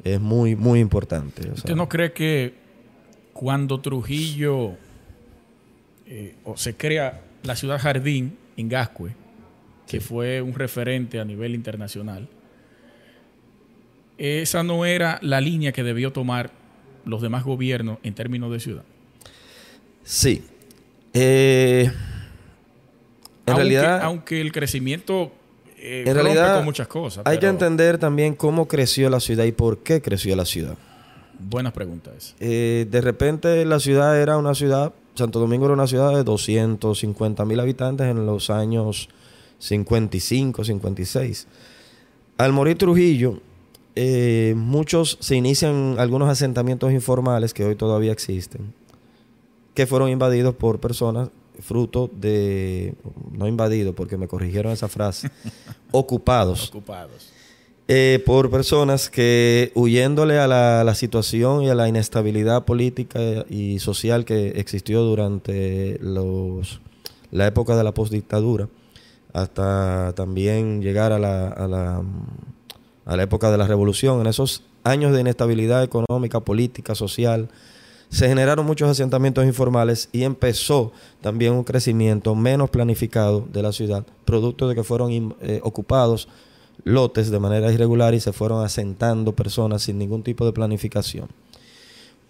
[0.03, 1.51] es muy, muy importante.
[1.51, 2.55] ¿Usted no cree que
[3.33, 4.73] cuando Trujillo
[6.11, 9.11] eh, o se crea la ciudad jardín en Gascue,
[9.87, 12.27] que fue un referente a nivel internacional,
[14.17, 16.51] esa no era la línea que debió tomar
[17.05, 18.85] los demás gobiernos en términos de ciudad.
[20.03, 20.43] Sí.
[21.13, 21.91] Eh,
[23.45, 25.33] en realidad, aunque el crecimiento
[25.77, 27.23] eh, en realidad, con muchas cosas.
[27.27, 30.79] Hay que entender también cómo creció la ciudad y por qué creció la ciudad.
[31.39, 32.35] Buenas preguntas.
[32.39, 37.61] de repente la ciudad era una ciudad Santo Domingo era una ciudad de 250 mil
[37.61, 39.09] habitantes en los años
[39.59, 41.47] 55, 56.
[42.39, 43.41] Al morir Trujillo,
[43.95, 48.73] eh, muchos se inician algunos asentamientos informales que hoy todavía existen,
[49.75, 52.95] que fueron invadidos por personas fruto de,
[53.33, 55.31] no invadidos porque me corrigieron esa frase,
[55.91, 56.69] ocupados.
[56.69, 57.38] Ocupados
[57.91, 64.27] eh, por personas que huyéndole a la, situación y a la inestabilidad política y social
[64.27, 66.83] que existió durante los,
[67.31, 68.69] la época de la postdictadura,
[69.33, 72.03] hasta también llegar a la, a, la,
[73.07, 77.49] a la época de la revolución, en esos años de inestabilidad económica, política, social,
[78.11, 84.05] se generaron muchos asentamientos informales y empezó también un crecimiento menos planificado de la ciudad,
[84.27, 86.29] producto de que fueron eh, ocupados
[86.85, 91.29] lotes de manera irregular y se fueron asentando personas sin ningún tipo de planificación.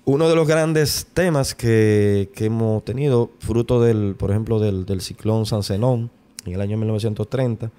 [0.04, 5.44] Uno de los grandes temas que, hemos tenido, fruto del, por ejemplo, del, del ciclón
[5.44, 6.11] San Zenón
[6.46, 7.70] en el año 1930,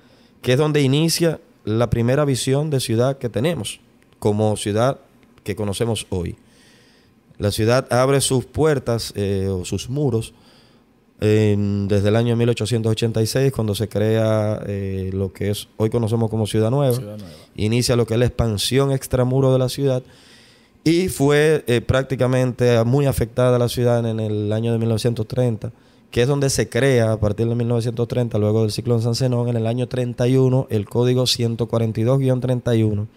[0.42, 3.80] que es donde inicia la primera visión de ciudad que tenemos,
[4.20, 5.00] como ciudad
[5.44, 6.36] que conocemos hoy.
[7.38, 10.34] La ciudad abre sus puertas eh, o sus muros
[11.20, 16.72] desde el año 1886, cuando se crea eh, lo que es hoy conocemos como Ciudad
[16.72, 17.18] Nueva,
[17.56, 20.02] inicia lo que es la expansión extramuro de la ciudad
[20.86, 25.74] y fue eh, prácticamente muy afectada la ciudad en el año de 1930,
[26.10, 29.58] que es donde se crea a partir de 1930, luego del ciclón San Zenón, en
[29.58, 33.08] el año 31, el código 142-31,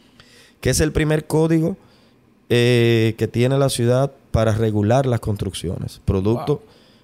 [0.60, 1.76] que es el primer código
[2.50, 6.62] eh, que tiene la ciudad para regular las construcciones, producto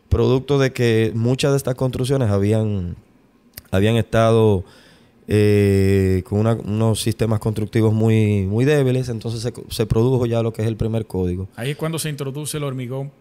[0.08, 2.96] producto de que muchas de estas construcciones habían,
[3.70, 4.64] habían estado
[5.30, 10.68] eh, con unos sistemas constructivos muy, muy débiles, entonces se, produjo ya lo que es
[10.68, 11.48] el primer código.
[11.56, 13.12] Ahí es cuando se introduce el hormigón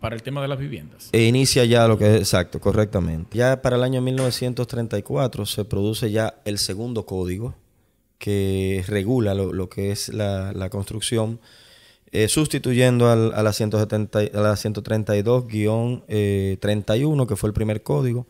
[0.00, 1.10] para el tema de las viviendas.
[1.12, 3.36] E inicia ya lo que es exacto, correctamente.
[3.36, 7.54] Ya para el año 1934 se produce ya el segundo código
[8.16, 11.40] que regula lo, que es la, la construcción
[12.12, 16.58] eh, sustituyendo al, a la, 132-31, eh,
[17.28, 18.26] que fue el primer código.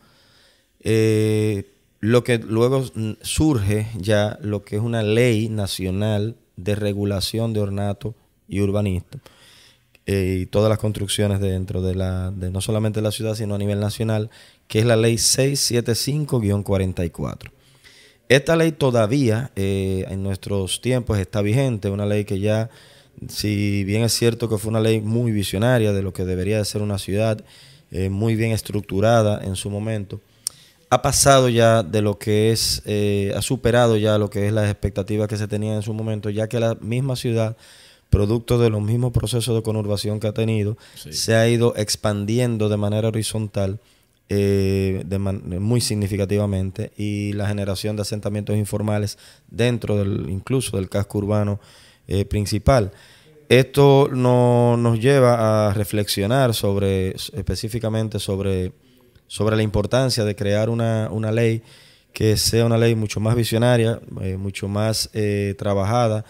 [0.80, 1.64] Eh,
[1.98, 2.84] lo que luego
[3.22, 8.14] surge ya lo que es una ley nacional de regulación de ornato
[8.48, 9.08] y urbanismo
[10.06, 13.58] y todas las construcciones dentro de la de no solamente de la ciudad sino a
[13.58, 14.30] nivel nacional
[14.66, 17.50] que es la ley 675-44
[18.30, 22.70] esta ley todavía en nuestros tiempos está vigente una ley que ya
[23.28, 26.64] si bien es cierto que fue una ley muy visionaria de lo que debería de
[26.64, 27.44] ser una ciudad,
[27.90, 30.20] eh, muy bien estructurada en su momento,
[30.90, 34.70] ha pasado ya de lo que es, eh, ha superado ya lo que es las
[34.70, 37.56] expectativas que se tenían en su momento, ya que la misma ciudad,
[38.10, 42.76] producto de los mismos procesos de conurbación que ha tenido, se ha ido expandiendo de
[42.76, 43.78] manera horizontal
[44.28, 51.18] eh, de muy significativamente y la generación de asentamientos informales dentro del incluso del casco
[51.18, 51.58] urbano
[52.10, 52.92] eh, principal.
[53.48, 58.72] Esto no, nos lleva a reflexionar sobre específicamente sobre,
[59.26, 61.62] sobre la importancia de crear una, una ley
[62.12, 65.10] que sea una ley mucho más visionaria, eh, mucho más
[65.56, 66.24] trabajada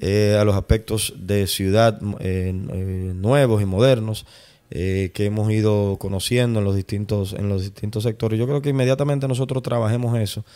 [0.00, 4.26] a los aspectos de ciudad nuevos y modernos
[4.74, 8.38] eh, que hemos ido conociendo en los distintos en los distintos sectores.
[8.38, 10.46] Yo creo que inmediatamente nosotros trabajemos eso.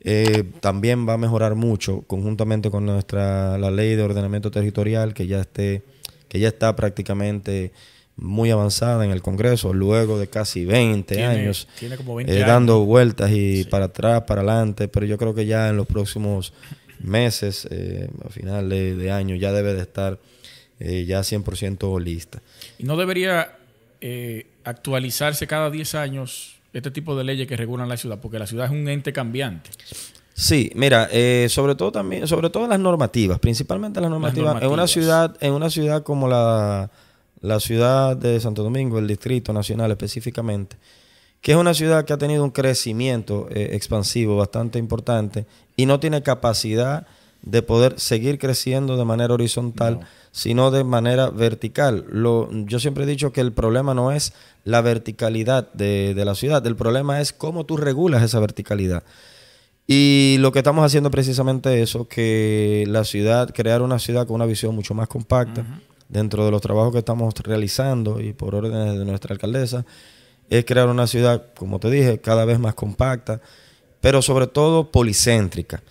[0.00, 5.26] Eh, también va a mejorar mucho conjuntamente con nuestra la ley de ordenamiento territorial que
[5.26, 5.82] ya esté
[6.28, 7.72] que ya está prácticamente
[8.16, 13.86] muy avanzada en el Congreso luego de casi 20 años, eh, dando vueltas y para
[13.86, 16.52] atrás, para adelante, pero yo creo que ya en los próximos
[16.98, 17.68] meses,
[18.24, 20.18] a final de, año, ya debe de estar
[20.80, 22.42] ya 100% lista.
[22.78, 23.56] ¿Y no debería
[24.00, 28.20] eh, actualizarse cada 10 años este tipo de leyes que regulan la ciudad?
[28.20, 29.70] Porque la ciudad es un ente cambiante.
[30.34, 34.86] Sí, mira, eh, sobre todo también, sobre todo las normativas, principalmente las normativas, En una
[34.86, 36.90] ciudad, en una ciudad como la,
[37.40, 40.76] la ciudad de Santo Domingo, el Distrito Nacional específicamente,
[41.40, 46.00] que es una ciudad que ha tenido un crecimiento eh, expansivo bastante importante y no
[46.00, 47.06] tiene capacidad
[47.40, 50.00] de poder seguir creciendo de manera horizontal,
[50.36, 52.04] sino de manera vertical.
[52.10, 56.64] Lo, yo siempre he dicho que el problema no es la verticalidad de, la ciudad,
[56.66, 59.02] el problema es cómo tú regulas esa verticalidad.
[59.86, 64.44] Y lo que estamos haciendo precisamente eso, que la ciudad, crear una ciudad con una
[64.44, 65.64] visión mucho más compacta,
[66.10, 69.86] dentro de los trabajos que estamos realizando y por órdenes de nuestra alcaldesa,
[70.50, 73.40] es crear una ciudad, como te dije, cada vez más compacta,
[74.02, 75.82] pero sobre todo policéntrica.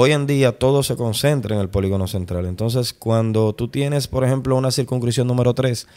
[0.00, 2.46] Hoy en día todo se concentra en el polígono central.
[2.46, 5.88] Entonces, cuando tú tienes, por ejemplo, una circunscripción número 3,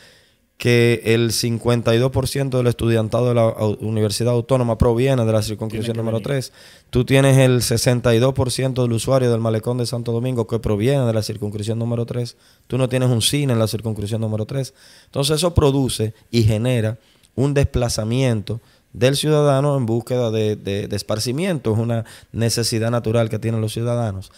[0.57, 6.51] que el 52% del estudiantado de la Universidad Autónoma proviene de la circunscripción número 3.
[6.89, 11.21] Tú tienes el 62% del usuario del malecón de Santo Domingo que proviene de la
[11.21, 12.37] circunscripción número 3.
[12.65, 14.73] Tú no tienes un cine en la circunscripción número 3.
[15.05, 16.97] Entonces eso produce y genera
[17.35, 18.61] un desplazamiento
[18.93, 24.31] del ciudadano en búsqueda de, esparcimiento, es una necesidad natural que tienen los ciudadanos.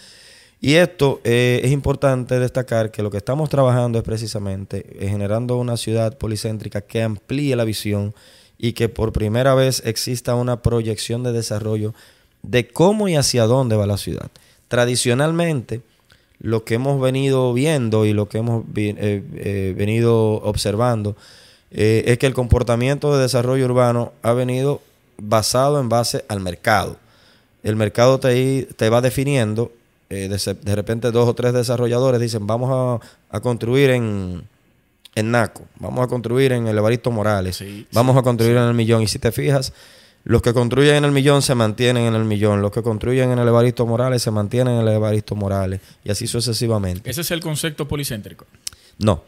[0.61, 5.57] Y esto eh, es importante destacar que lo que estamos trabajando es precisamente eh, generando
[5.57, 8.13] una ciudad policéntrica que amplíe la visión
[8.57, 11.93] y que por primera vez exista una proyección de desarrollo
[12.43, 14.29] de cómo y hacia dónde va la ciudad.
[14.69, 15.81] Tradicionalmente,
[16.39, 21.17] lo que hemos venido viendo y lo que hemos eh, venido observando
[21.73, 24.81] eh, es que el comportamiento de desarrollo urbano ha venido
[25.17, 26.97] basado en base al mercado.
[27.63, 29.71] El mercado te, te va definiendo,
[30.09, 34.43] eh, de, repente dos o tres desarrolladores dicen, vamos a, construir en,
[35.15, 39.01] en, Naco, vamos a construir en el Evaristo Morales, vamos a construir en el Millón.
[39.01, 39.73] Y si te fijas,
[40.25, 43.39] los que construyen en el Millón se mantienen en el Millón, los que construyen en
[43.39, 47.09] el Evaristo Morales se mantienen en el Evaristo Morales, y así sucesivamente.
[47.09, 48.45] Ese es el concepto policéntrico.
[48.99, 49.23] No.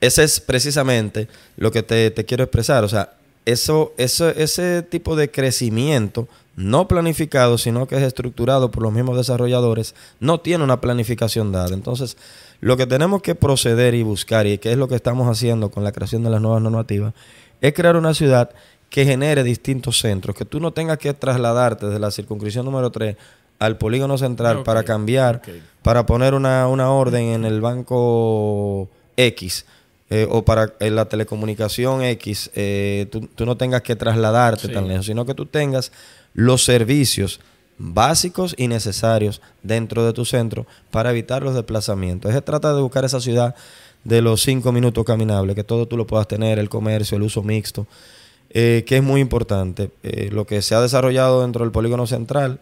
[0.00, 2.84] Ese es precisamente lo que te, quiero expresar.
[2.84, 8.82] O sea, eso, eso, ese tipo de crecimiento no planificado, sino que es estructurado por
[8.82, 11.74] los mismos desarrolladores, no tiene una planificación dada.
[11.74, 12.16] Entonces,
[12.60, 15.84] lo que tenemos que proceder y buscar, y que es lo que estamos haciendo con
[15.84, 17.12] la creación de las nuevas normativas,
[17.60, 18.50] es crear una ciudad
[18.88, 23.16] que genere distintos centros, que tú no tengas que trasladarte desde la circunscripción número 3
[23.58, 25.42] al polígono central para cambiar,
[25.82, 29.66] para poner una, una orden en el banco X
[30.08, 35.06] eh, o para eh, la telecomunicación X, eh, tú, no tengas que trasladarte tan lejos,
[35.06, 35.90] sino que tú tengas
[36.32, 37.40] los servicios
[37.76, 42.32] básicos y necesarios dentro de tu centro para evitar los desplazamientos.
[42.32, 43.56] Se trata de buscar esa ciudad
[44.04, 47.42] de los cinco minutos caminables, que todo tú lo puedas tener, el comercio, el uso
[47.42, 47.88] mixto,
[48.48, 49.90] que es muy importante.
[50.30, 52.60] lo que se ha desarrollado dentro del polígono central,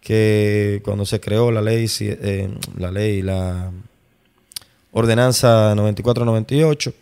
[0.00, 1.86] que cuando se creó la ley,
[2.78, 3.70] la ley, la
[4.92, 6.92] ordenanza 9498,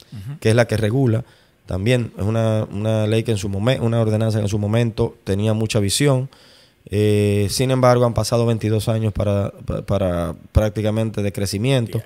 [0.41, 1.25] que es la que regula.
[1.67, 5.53] También es una, ley que en su momento, una ordenanza que en su momento tenía
[5.53, 6.29] mucha visión.
[6.89, 9.53] Eh, sin embargo, han pasado 22 años para,
[9.87, 12.01] para, prácticamente de crecimiento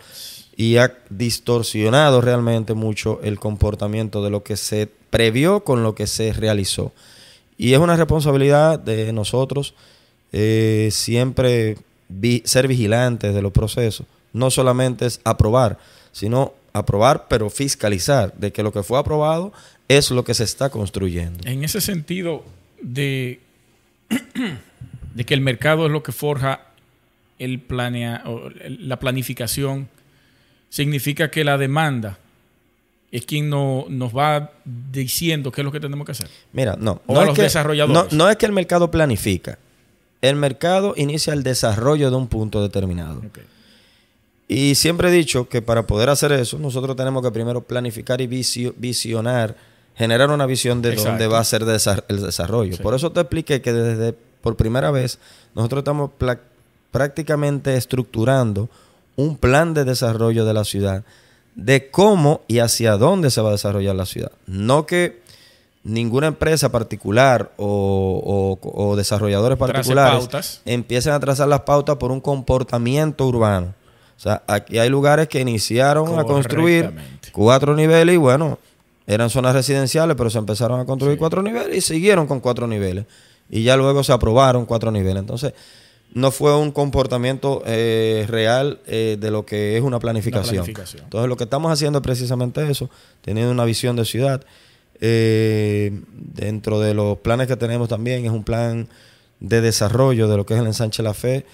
[0.57, 6.07] y ha distorsionado realmente mucho el comportamiento de lo que se previó con lo que
[6.07, 6.93] se realizó.
[7.59, 9.75] Y es una responsabilidad de nosotros
[10.33, 11.77] eh, siempre
[12.45, 15.79] ser vigilantes de los procesos no solamente es aprobar,
[16.13, 19.53] sino aprobar pero fiscalizar de que lo que fue aprobado
[19.89, 21.47] es lo que se está construyendo.
[21.47, 22.45] En ese sentido
[22.81, 23.41] de,
[25.15, 26.67] de que el mercado es lo que forja
[27.39, 28.23] el planea,
[28.69, 29.89] la planificación,
[30.69, 32.19] significa que la demanda
[33.11, 36.29] es quien no, nos va diciendo qué es lo que tenemos que hacer.
[36.53, 37.03] Mira, no.
[37.07, 38.13] O no a los que, desarrolladores.
[38.13, 39.59] No, no es que el mercado planifica.
[40.23, 43.23] El mercado inicia el desarrollo de un punto determinado.
[44.53, 48.27] Y siempre he dicho que para poder hacer eso, nosotros tenemos que primero planificar y
[48.27, 49.55] visio- visionar,
[49.95, 51.11] generar una visión de Exacto.
[51.11, 51.63] dónde va a ser
[52.09, 52.77] el desarrollo.
[52.77, 52.83] Sí.
[52.83, 55.19] Por eso te expliqué que desde por primera vez
[55.55, 56.11] nosotros estamos
[56.91, 58.69] prácticamente estructurando
[59.17, 61.05] un plan de desarrollo de la ciudad,
[61.55, 64.33] de cómo y hacia dónde se va a desarrollar la ciudad.
[64.47, 65.21] No que
[65.85, 72.21] ninguna empresa particular o, o- o desarrolladores particulares empiecen a trazar las pautas por un
[72.21, 73.75] comportamiento urbano.
[74.21, 76.93] O sea, aquí hay lugares que iniciaron a construir
[77.33, 78.59] cuatro niveles y bueno,
[79.07, 83.07] eran zonas residenciales, pero se empezaron a construir cuatro niveles y siguieron con cuatro niveles.
[83.49, 85.21] Y ya luego se aprobaron cuatro niveles.
[85.21, 85.55] Entonces,
[86.13, 90.65] no fue un comportamiento eh, real eh, de lo que es una planificación.
[90.65, 91.05] planificación.
[91.05, 92.91] Entonces, lo que estamos haciendo es precisamente eso,
[93.23, 94.45] teniendo una visión de ciudad.
[95.01, 98.87] Eh, dentro de los planes que tenemos también es un plan
[99.41, 101.47] de desarrollo de lo que es el ensanche La Fe,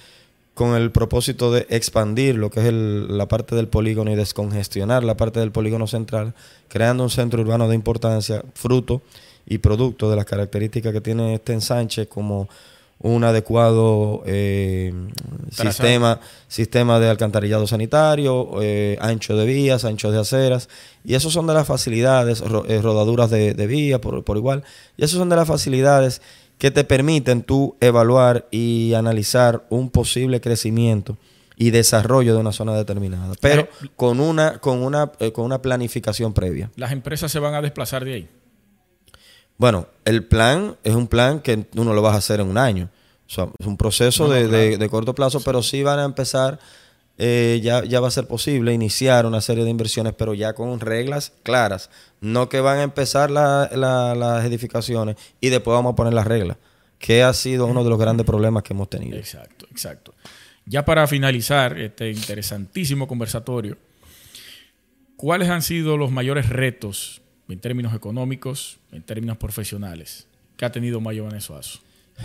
[0.56, 5.04] con el propósito de expandir lo que es el- la parte del polígono y descongestionar
[5.04, 6.32] la parte del polígono central,
[6.68, 9.02] creando un centro urbano de importancia, fruto
[9.46, 12.48] y producto de las características que tiene este ensanche como
[12.98, 14.94] un adecuado eh,
[15.52, 20.70] sistema, sistema de alcantarillado sanitario, eh, ancho de vías, ancho de aceras,
[21.04, 24.64] y esos son de las facilidades, ro- eh, rodaduras de, de vía por, por igual,
[24.96, 26.22] y esos son de las facilidades
[26.58, 31.16] que te permiten tú evaluar y analizar un posible crecimiento
[31.56, 36.32] y desarrollo de una zona determinada, pero con una, con una, eh, con una planificación
[36.34, 36.70] previa.
[36.76, 38.28] Las empresas se van a desplazar de ahí.
[39.58, 42.58] Bueno, el plan es un plan que tú no lo vas a hacer en un
[42.58, 42.90] año.
[43.26, 44.56] O sea, es un proceso No, no, de, claro.
[44.64, 46.58] de- de corto plazo, pero sí van a empezar,
[47.18, 50.78] eh, ya, ya va a ser posible iniciar una serie de inversiones, pero ya con
[50.80, 51.90] reglas claras.
[52.20, 56.26] No que van a empezar la- la- las edificaciones y después vamos a poner las
[56.26, 56.56] reglas,
[56.98, 59.16] que ha sido uno de los grandes problemas que hemos tenido.
[59.16, 60.14] Exacto, exacto.
[60.66, 63.76] Ya para finalizar este interesantísimo conversatorio,
[65.16, 71.00] ¿cuáles han sido los mayores retos en términos económicos, en términos profesionales, que ha tenido
[71.00, 71.80] Mayo Venezuazo?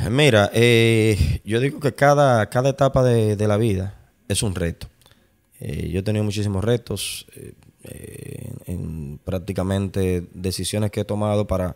[0.10, 3.96] Mira, eh, yo digo que cada, cada etapa de, de la vida
[4.32, 4.88] es un reto.
[5.60, 11.76] Eh, yo he tenido muchísimos retos, eh, en prácticamente decisiones que he tomado para,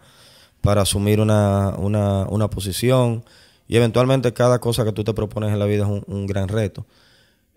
[0.61, 3.23] para asumir una, una, una posición
[3.67, 6.85] y eventualmente cada cosa que tú te propones en la vida es un, gran reto.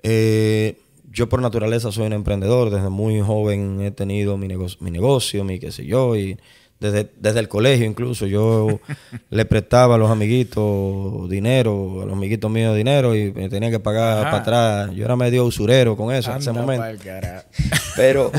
[0.03, 0.81] Eh,
[1.11, 5.45] yo por naturaleza soy un emprendedor, desde muy joven he tenido mi, nego- mi negocio,
[5.45, 6.39] mi qué sé yo, y
[6.81, 8.81] desde, desde el colegio incluso yo
[9.31, 13.81] le prestaba a los amiguitos dinero, a los amiguitos míos dinero y me tenía que
[13.81, 14.31] pagar Ajá.
[14.31, 14.97] para atrás.
[14.97, 16.85] Yo era medio usurero con eso en ese momento.
[17.97, 18.31] Pero,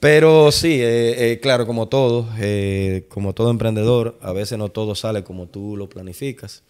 [0.00, 4.96] pero sí, eh, eh, claro, como todo, eh, como todo emprendedor, a veces no todo
[4.96, 6.64] sale como tú lo planificas.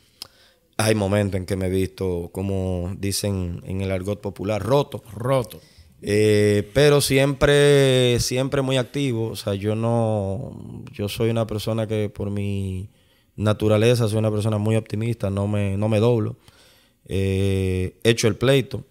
[0.76, 5.02] Hay momentos en que me he visto, como dicen en el argot popular, roto.
[5.14, 5.60] Roto.
[6.02, 9.28] Eh, pero siempre, siempre muy activo.
[9.28, 12.88] O sea, yo no, yo soy una persona que por mi
[13.36, 16.36] naturaleza soy una persona muy optimista, no me, no me doblo.
[17.06, 18.84] Eh, hecho el pleito,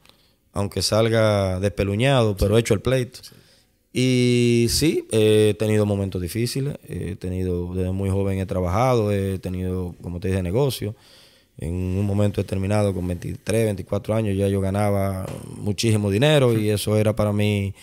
[0.51, 3.19] aunque salga despeluñado, pero he hecho el pleito.
[3.91, 9.95] Y sí, he tenido momentos difíciles, he tenido, desde muy joven he trabajado, he tenido,
[10.01, 10.95] como te dije, negocio.
[11.61, 15.25] En un momento determinado, con 23, 24 años, ya yo ganaba
[15.57, 17.73] muchísimo dinero y eso era para mí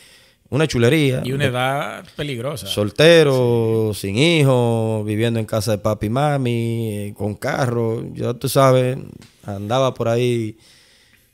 [0.48, 1.22] una chulería.
[1.24, 2.66] Y una edad peligrosa.
[2.66, 8.96] Soltero, sin hijos, viviendo en casa de papi y mami, con carro, ya tú sabes,
[9.44, 10.56] andaba por ahí.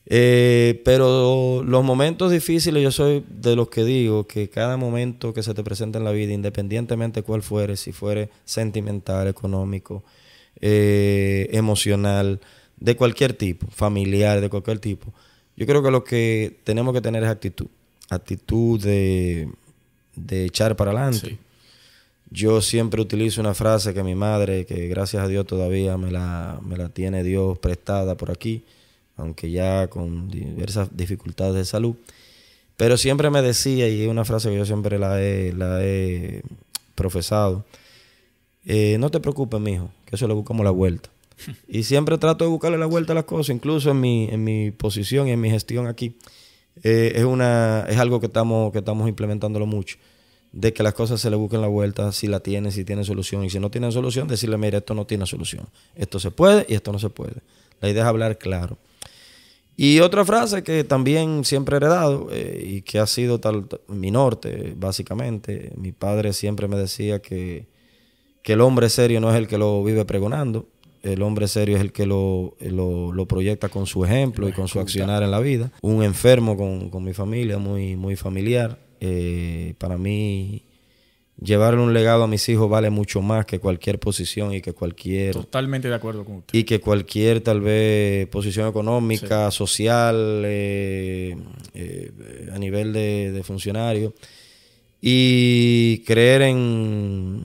[0.06, 5.42] Eh, pero los momentos difíciles, yo soy de los que digo que cada momento que
[5.42, 10.02] se te presenta en la vida, independientemente cuál fuere, si fuere sentimental, económico,
[10.60, 12.40] eh, emocional,
[12.78, 15.12] de cualquier tipo, familiar, de cualquier tipo,
[15.56, 17.68] yo creo que lo que tenemos que tener es actitud,
[18.10, 19.48] actitud de,
[20.16, 21.30] de echar para adelante.
[21.30, 21.38] Sí.
[22.30, 26.58] Yo siempre utilizo una frase que mi madre, que gracias a Dios todavía me la,
[26.64, 28.64] me la tiene Dios prestada por aquí,
[29.16, 31.94] aunque ya con diversas dificultades de salud,
[32.78, 36.42] pero siempre me decía, y es una frase que yo siempre la he, la he
[36.94, 37.66] profesado,
[38.64, 41.10] eh, no te preocupes, mijo, que eso le buscamos la vuelta.
[41.68, 44.70] Y siempre trato de buscarle la vuelta a las cosas, incluso en mi, en mi
[44.70, 46.16] posición y en mi gestión aquí.
[46.82, 49.96] Eh, es, una, es algo que estamos, que estamos implementándolo mucho.
[50.52, 53.44] De que las cosas se le busquen la vuelta, si la tienen, si tienen solución.
[53.44, 55.66] Y si no tienen solución, decirle, mira, esto no tiene solución.
[55.96, 57.36] Esto se puede y esto no se puede.
[57.80, 58.78] La idea es hablar claro.
[59.76, 64.10] Y otra frase que también siempre he heredado eh, y que ha sido tal, mi
[64.10, 65.72] norte, básicamente.
[65.76, 67.66] Mi padre siempre me decía que,
[68.42, 70.68] que, el hombre serio no es el que lo vive pregonando,
[71.02, 74.78] el hombre serio es el que lo, lo, proyecta con su ejemplo y con su
[74.78, 75.72] accionar en la vida.
[75.82, 78.78] Un enfermo con, con mi familia, muy, muy familiar.
[79.00, 80.62] Eh, para mí
[81.40, 85.32] llevarle un legado a mis hijos vale mucho más que cualquier posición y que cualquier...
[85.34, 86.56] Totalmente de acuerdo con usted.
[86.56, 91.36] Y que cualquier tal vez posición económica, social, eh,
[91.74, 94.14] eh, a nivel de, funcionario.
[95.00, 97.42] Y creer en,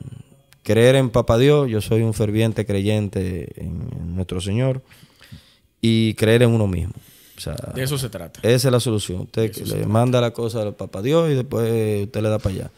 [0.68, 4.82] creer en Papá Dios, yo soy un ferviente creyente en, nuestro Señor,
[5.80, 6.94] y creer en uno mismo.
[7.74, 8.42] de eso se trata.
[8.44, 9.22] Esa es la solución.
[9.22, 12.72] Usted le manda la cosa al Papá Dios y después usted le da para allá.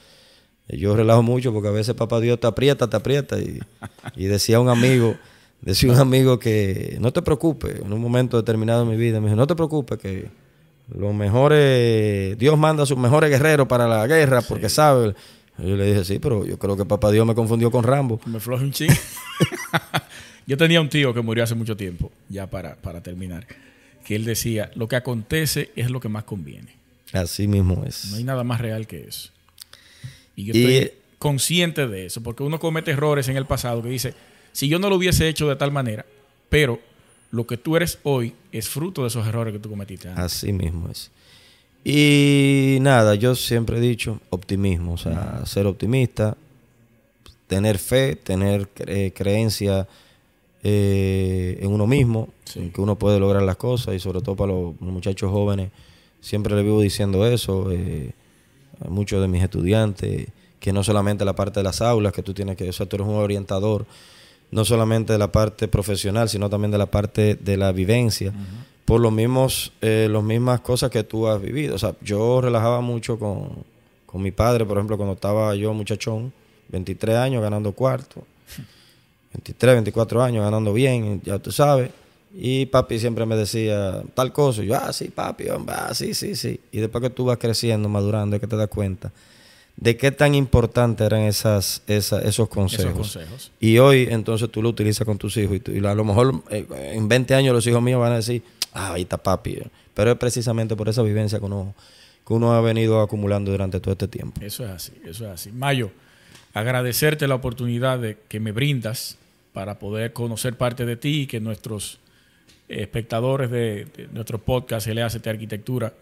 [0.68, 3.38] Yo relajo mucho porque a veces papá Dios te aprieta, te aprieta.
[3.40, 5.16] Y, decía un amigo,
[5.62, 9.30] decía un amigo que no te preocupes, en un momento determinado de mi vida, me
[9.30, 10.30] dijo, no te preocupes que
[10.96, 15.16] los mejores, Dios manda a sus mejores guerreros para la guerra porque sabe.
[15.62, 18.20] Yo le dije, sí, pero yo creo que papá Dios me confundió con Rambo.
[18.26, 18.91] Me flojo un ching.
[20.47, 23.45] yo tenía un tío que murió hace mucho tiempo, ya para, para terminar,
[24.05, 26.76] que él decía, lo que acontece es lo que más conviene.
[27.14, 28.10] Así mismo es.
[28.12, 29.32] No hay nada más real que eso.
[30.36, 34.14] Y yo estoy consciente de eso, porque uno comete errores en el pasado que dice,
[34.53, 36.05] si yo no lo hubiese hecho de tal manera,
[36.49, 36.80] pero
[37.32, 40.10] lo que tú eres hoy es fruto de esos errores que tú cometiste.
[40.10, 41.12] Así mismo es.
[41.84, 46.36] Y nada, yo siempre he dicho optimismo, o sea, ser optimista,
[47.48, 48.68] tener fe, tener
[49.16, 49.88] creencia
[50.62, 54.52] eh, en uno mismo, en que uno puede lograr las cosas y sobre todo para
[54.52, 55.72] los muchachos jóvenes,
[56.22, 57.72] siempre le vivo diciendo eso.
[57.72, 58.12] Eh,
[58.88, 60.28] muchos de mis estudiantes,
[60.60, 62.96] que no solamente la parte de las aulas, que tú tienes que, o sea, tú
[62.96, 63.86] eres un orientador,
[64.52, 68.34] no solamente de la parte profesional, sino también de la parte de la vivencia,
[68.90, 71.76] por los mismos, eh, las mismas cosas que tú has vivido.
[71.76, 73.64] O sea, yo relajaba mucho con,
[74.08, 76.34] con mi padre, por ejemplo, cuando estaba yo muchachón,
[76.70, 78.24] 23 años ganando cuarto,
[79.34, 81.92] 23, 24 años ganando bien, ya tú sabes
[82.34, 84.64] y papi siempre me decía tal cosa.
[84.64, 86.60] Y yo, ah, sí, papi, hombre, ah, sí, sí, sí.
[86.72, 89.12] Y después que tú vas creciendo, madurando, es que te das cuenta
[89.78, 93.20] de qué tan importantes eran esas, esos, consejos.
[93.60, 95.60] Y hoy, entonces, tú lo utilizas con tus hijos.
[95.68, 98.44] Y, a lo mejor eh, en 20 años los hijos míos van a decir,
[98.74, 99.60] ah, ahí está papi.
[99.94, 101.74] Pero es precisamente por esa vivencia que uno,
[102.26, 104.42] que uno ha venido acumulando durante todo este tiempo.
[104.42, 105.52] Eso es así, eso es así.
[105.52, 105.92] Mayo,
[106.54, 109.18] agradecerte la oportunidad de que me brindas
[109.54, 112.00] para poder conocer parte de ti y que nuestros
[112.70, 115.94] espectadores de, nuestro podcast LACT Arquitectura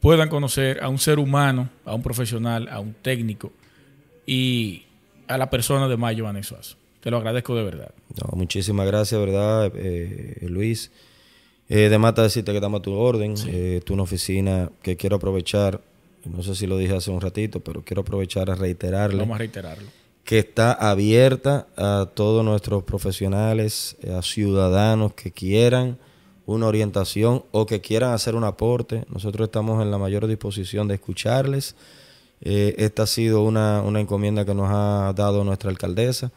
[0.00, 3.52] puedan conocer a un ser humano, a un profesional, a un técnico
[4.26, 4.84] y
[5.28, 6.76] a la persona de Mayo Vanesuazo.
[7.00, 7.90] Te lo agradezco de verdad.
[8.32, 10.90] muchísimas gracias, ¿verdad, eh, Luis?
[11.68, 13.34] Eh, de mata decirte que estamos a tu orden.
[13.46, 15.80] Eh, tú una oficina que quiero aprovechar,
[16.24, 19.20] no sé si lo dije hace un ratito, pero quiero aprovechar a reiterarle.
[19.20, 19.88] Vamos a reiterarlo.
[20.24, 25.98] Que está abierta a todos nuestros profesionales, a ciudadanos que quieran
[26.46, 30.94] una orientación o que quieran hacer un aporte, nosotros estamos en la mayor disposición de
[30.94, 31.74] escucharles.
[32.40, 36.30] Eh, esta ha sido una, encomienda que nos ha dado nuestra alcaldesa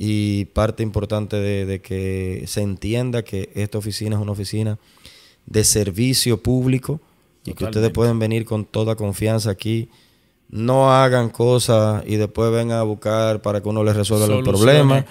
[0.00, 4.78] y parte importante de, que se entienda que esta oficina es una oficina
[5.44, 7.00] de servicio público
[7.44, 9.88] y que ustedes pueden venir con toda confianza aquí.
[10.50, 15.04] No hagan cosas y después vengan a buscar para que uno les resuelva los problemas.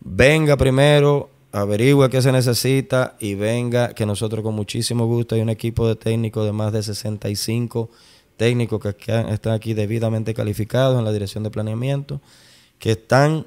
[0.00, 5.48] Venga primero, averigüe qué se necesita y venga, que nosotros con muchísimo gusto hay un
[5.48, 7.88] equipo de técnicos de más de 65
[8.36, 8.90] técnicos que,
[9.30, 12.20] están aquí debidamente calificados en la dirección de planeamiento,
[12.78, 13.46] que están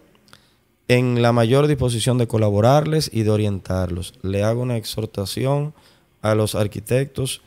[0.88, 4.14] en la mayor disposición de colaborarles y de orientarlos.
[4.22, 5.74] Le hago una exhortación
[6.22, 7.42] a los arquitectos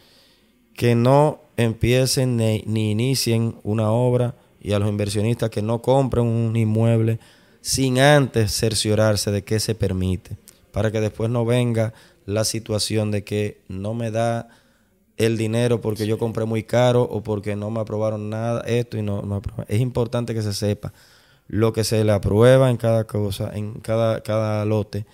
[0.74, 6.26] que no empiecen ni, ni inicien una obra y a los inversionistas que no compren
[6.26, 7.18] un inmueble
[7.62, 10.36] sin antes cerciorarse de qué se permite
[10.72, 11.92] para que después no venga
[12.26, 14.48] la situación de que no me da
[15.16, 19.02] el dinero porque yo compré muy caro o porque no me aprobaron nada, esto y
[19.02, 20.92] no, no Es importante que se sepa
[21.50, 25.04] lo que se le aprueba en cada cosa, en cada, cada lote.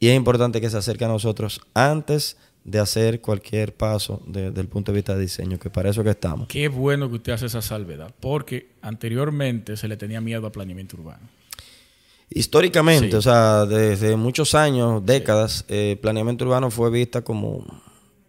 [0.00, 4.66] Y es importante que se acerque a nosotros antes de hacer cualquier paso desde el
[4.66, 6.48] punto de vista de diseño, que para eso que estamos.
[6.48, 10.96] Qué bueno que usted hace esa salvedad, porque anteriormente se le tenía miedo al planeamiento
[10.96, 11.28] urbano.
[12.30, 17.64] Históricamente, o sea, desde muchos años, décadas, eh, planeamiento urbano fue vista como,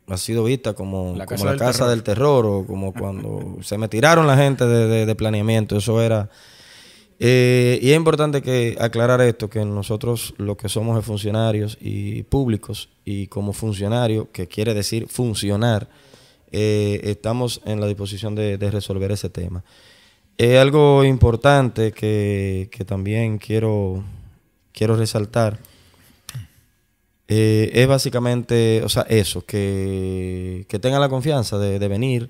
[0.05, 1.89] ha sido vista como la casa, del, casa terror.
[1.89, 2.45] del, terror.
[2.45, 6.29] o como cuando se me tiraron la gente de, planeamiento, eso era...
[7.19, 12.23] Eh, y es importante que aclarar esto, que nosotros lo que somos es funcionarios y
[12.23, 15.89] públicos, y como funcionario, que quiere decir funcionar,
[16.51, 19.63] eh, estamos en la disposición de, resolver ese tema.
[20.37, 24.03] Es algo importante que, también quiero,
[24.71, 25.57] quiero resaltar.
[27.27, 32.29] Eh, es básicamente, o sea, eso, que, que tengan la confianza de venir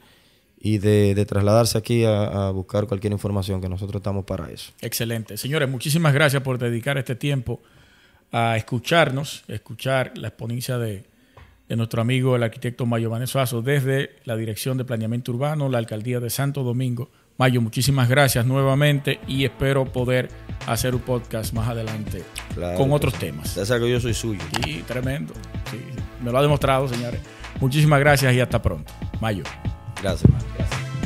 [0.60, 4.72] y de, trasladarse aquí a, buscar cualquier información, que nosotros estamos para eso.
[4.82, 5.38] Excelente.
[5.38, 7.62] Señores, muchísimas gracias por dedicar este tiempo
[8.32, 11.05] a escucharnos, escuchar la exponencia de,
[11.70, 16.30] nuestro amigo el arquitecto Mayo Vanesuazo desde la Dirección de Planeamiento Urbano, la Alcaldía de
[16.30, 17.10] Santo Domingo.
[17.38, 20.30] Mayo, muchísimas gracias nuevamente y espero poder
[20.66, 22.24] hacer un podcast más adelante
[22.78, 23.55] con otros temas.
[23.55, 24.41] Ya sabes que yo soy suyo.
[24.64, 25.34] Sí, tremendo.
[26.24, 27.22] me lo ha demostrado, señores.
[27.60, 28.91] Muchísimas gracias y hasta pronto.
[29.20, 29.43] Mayo.
[30.01, 30.45] Gracias, hermano.
[30.57, 30.96] Gracias.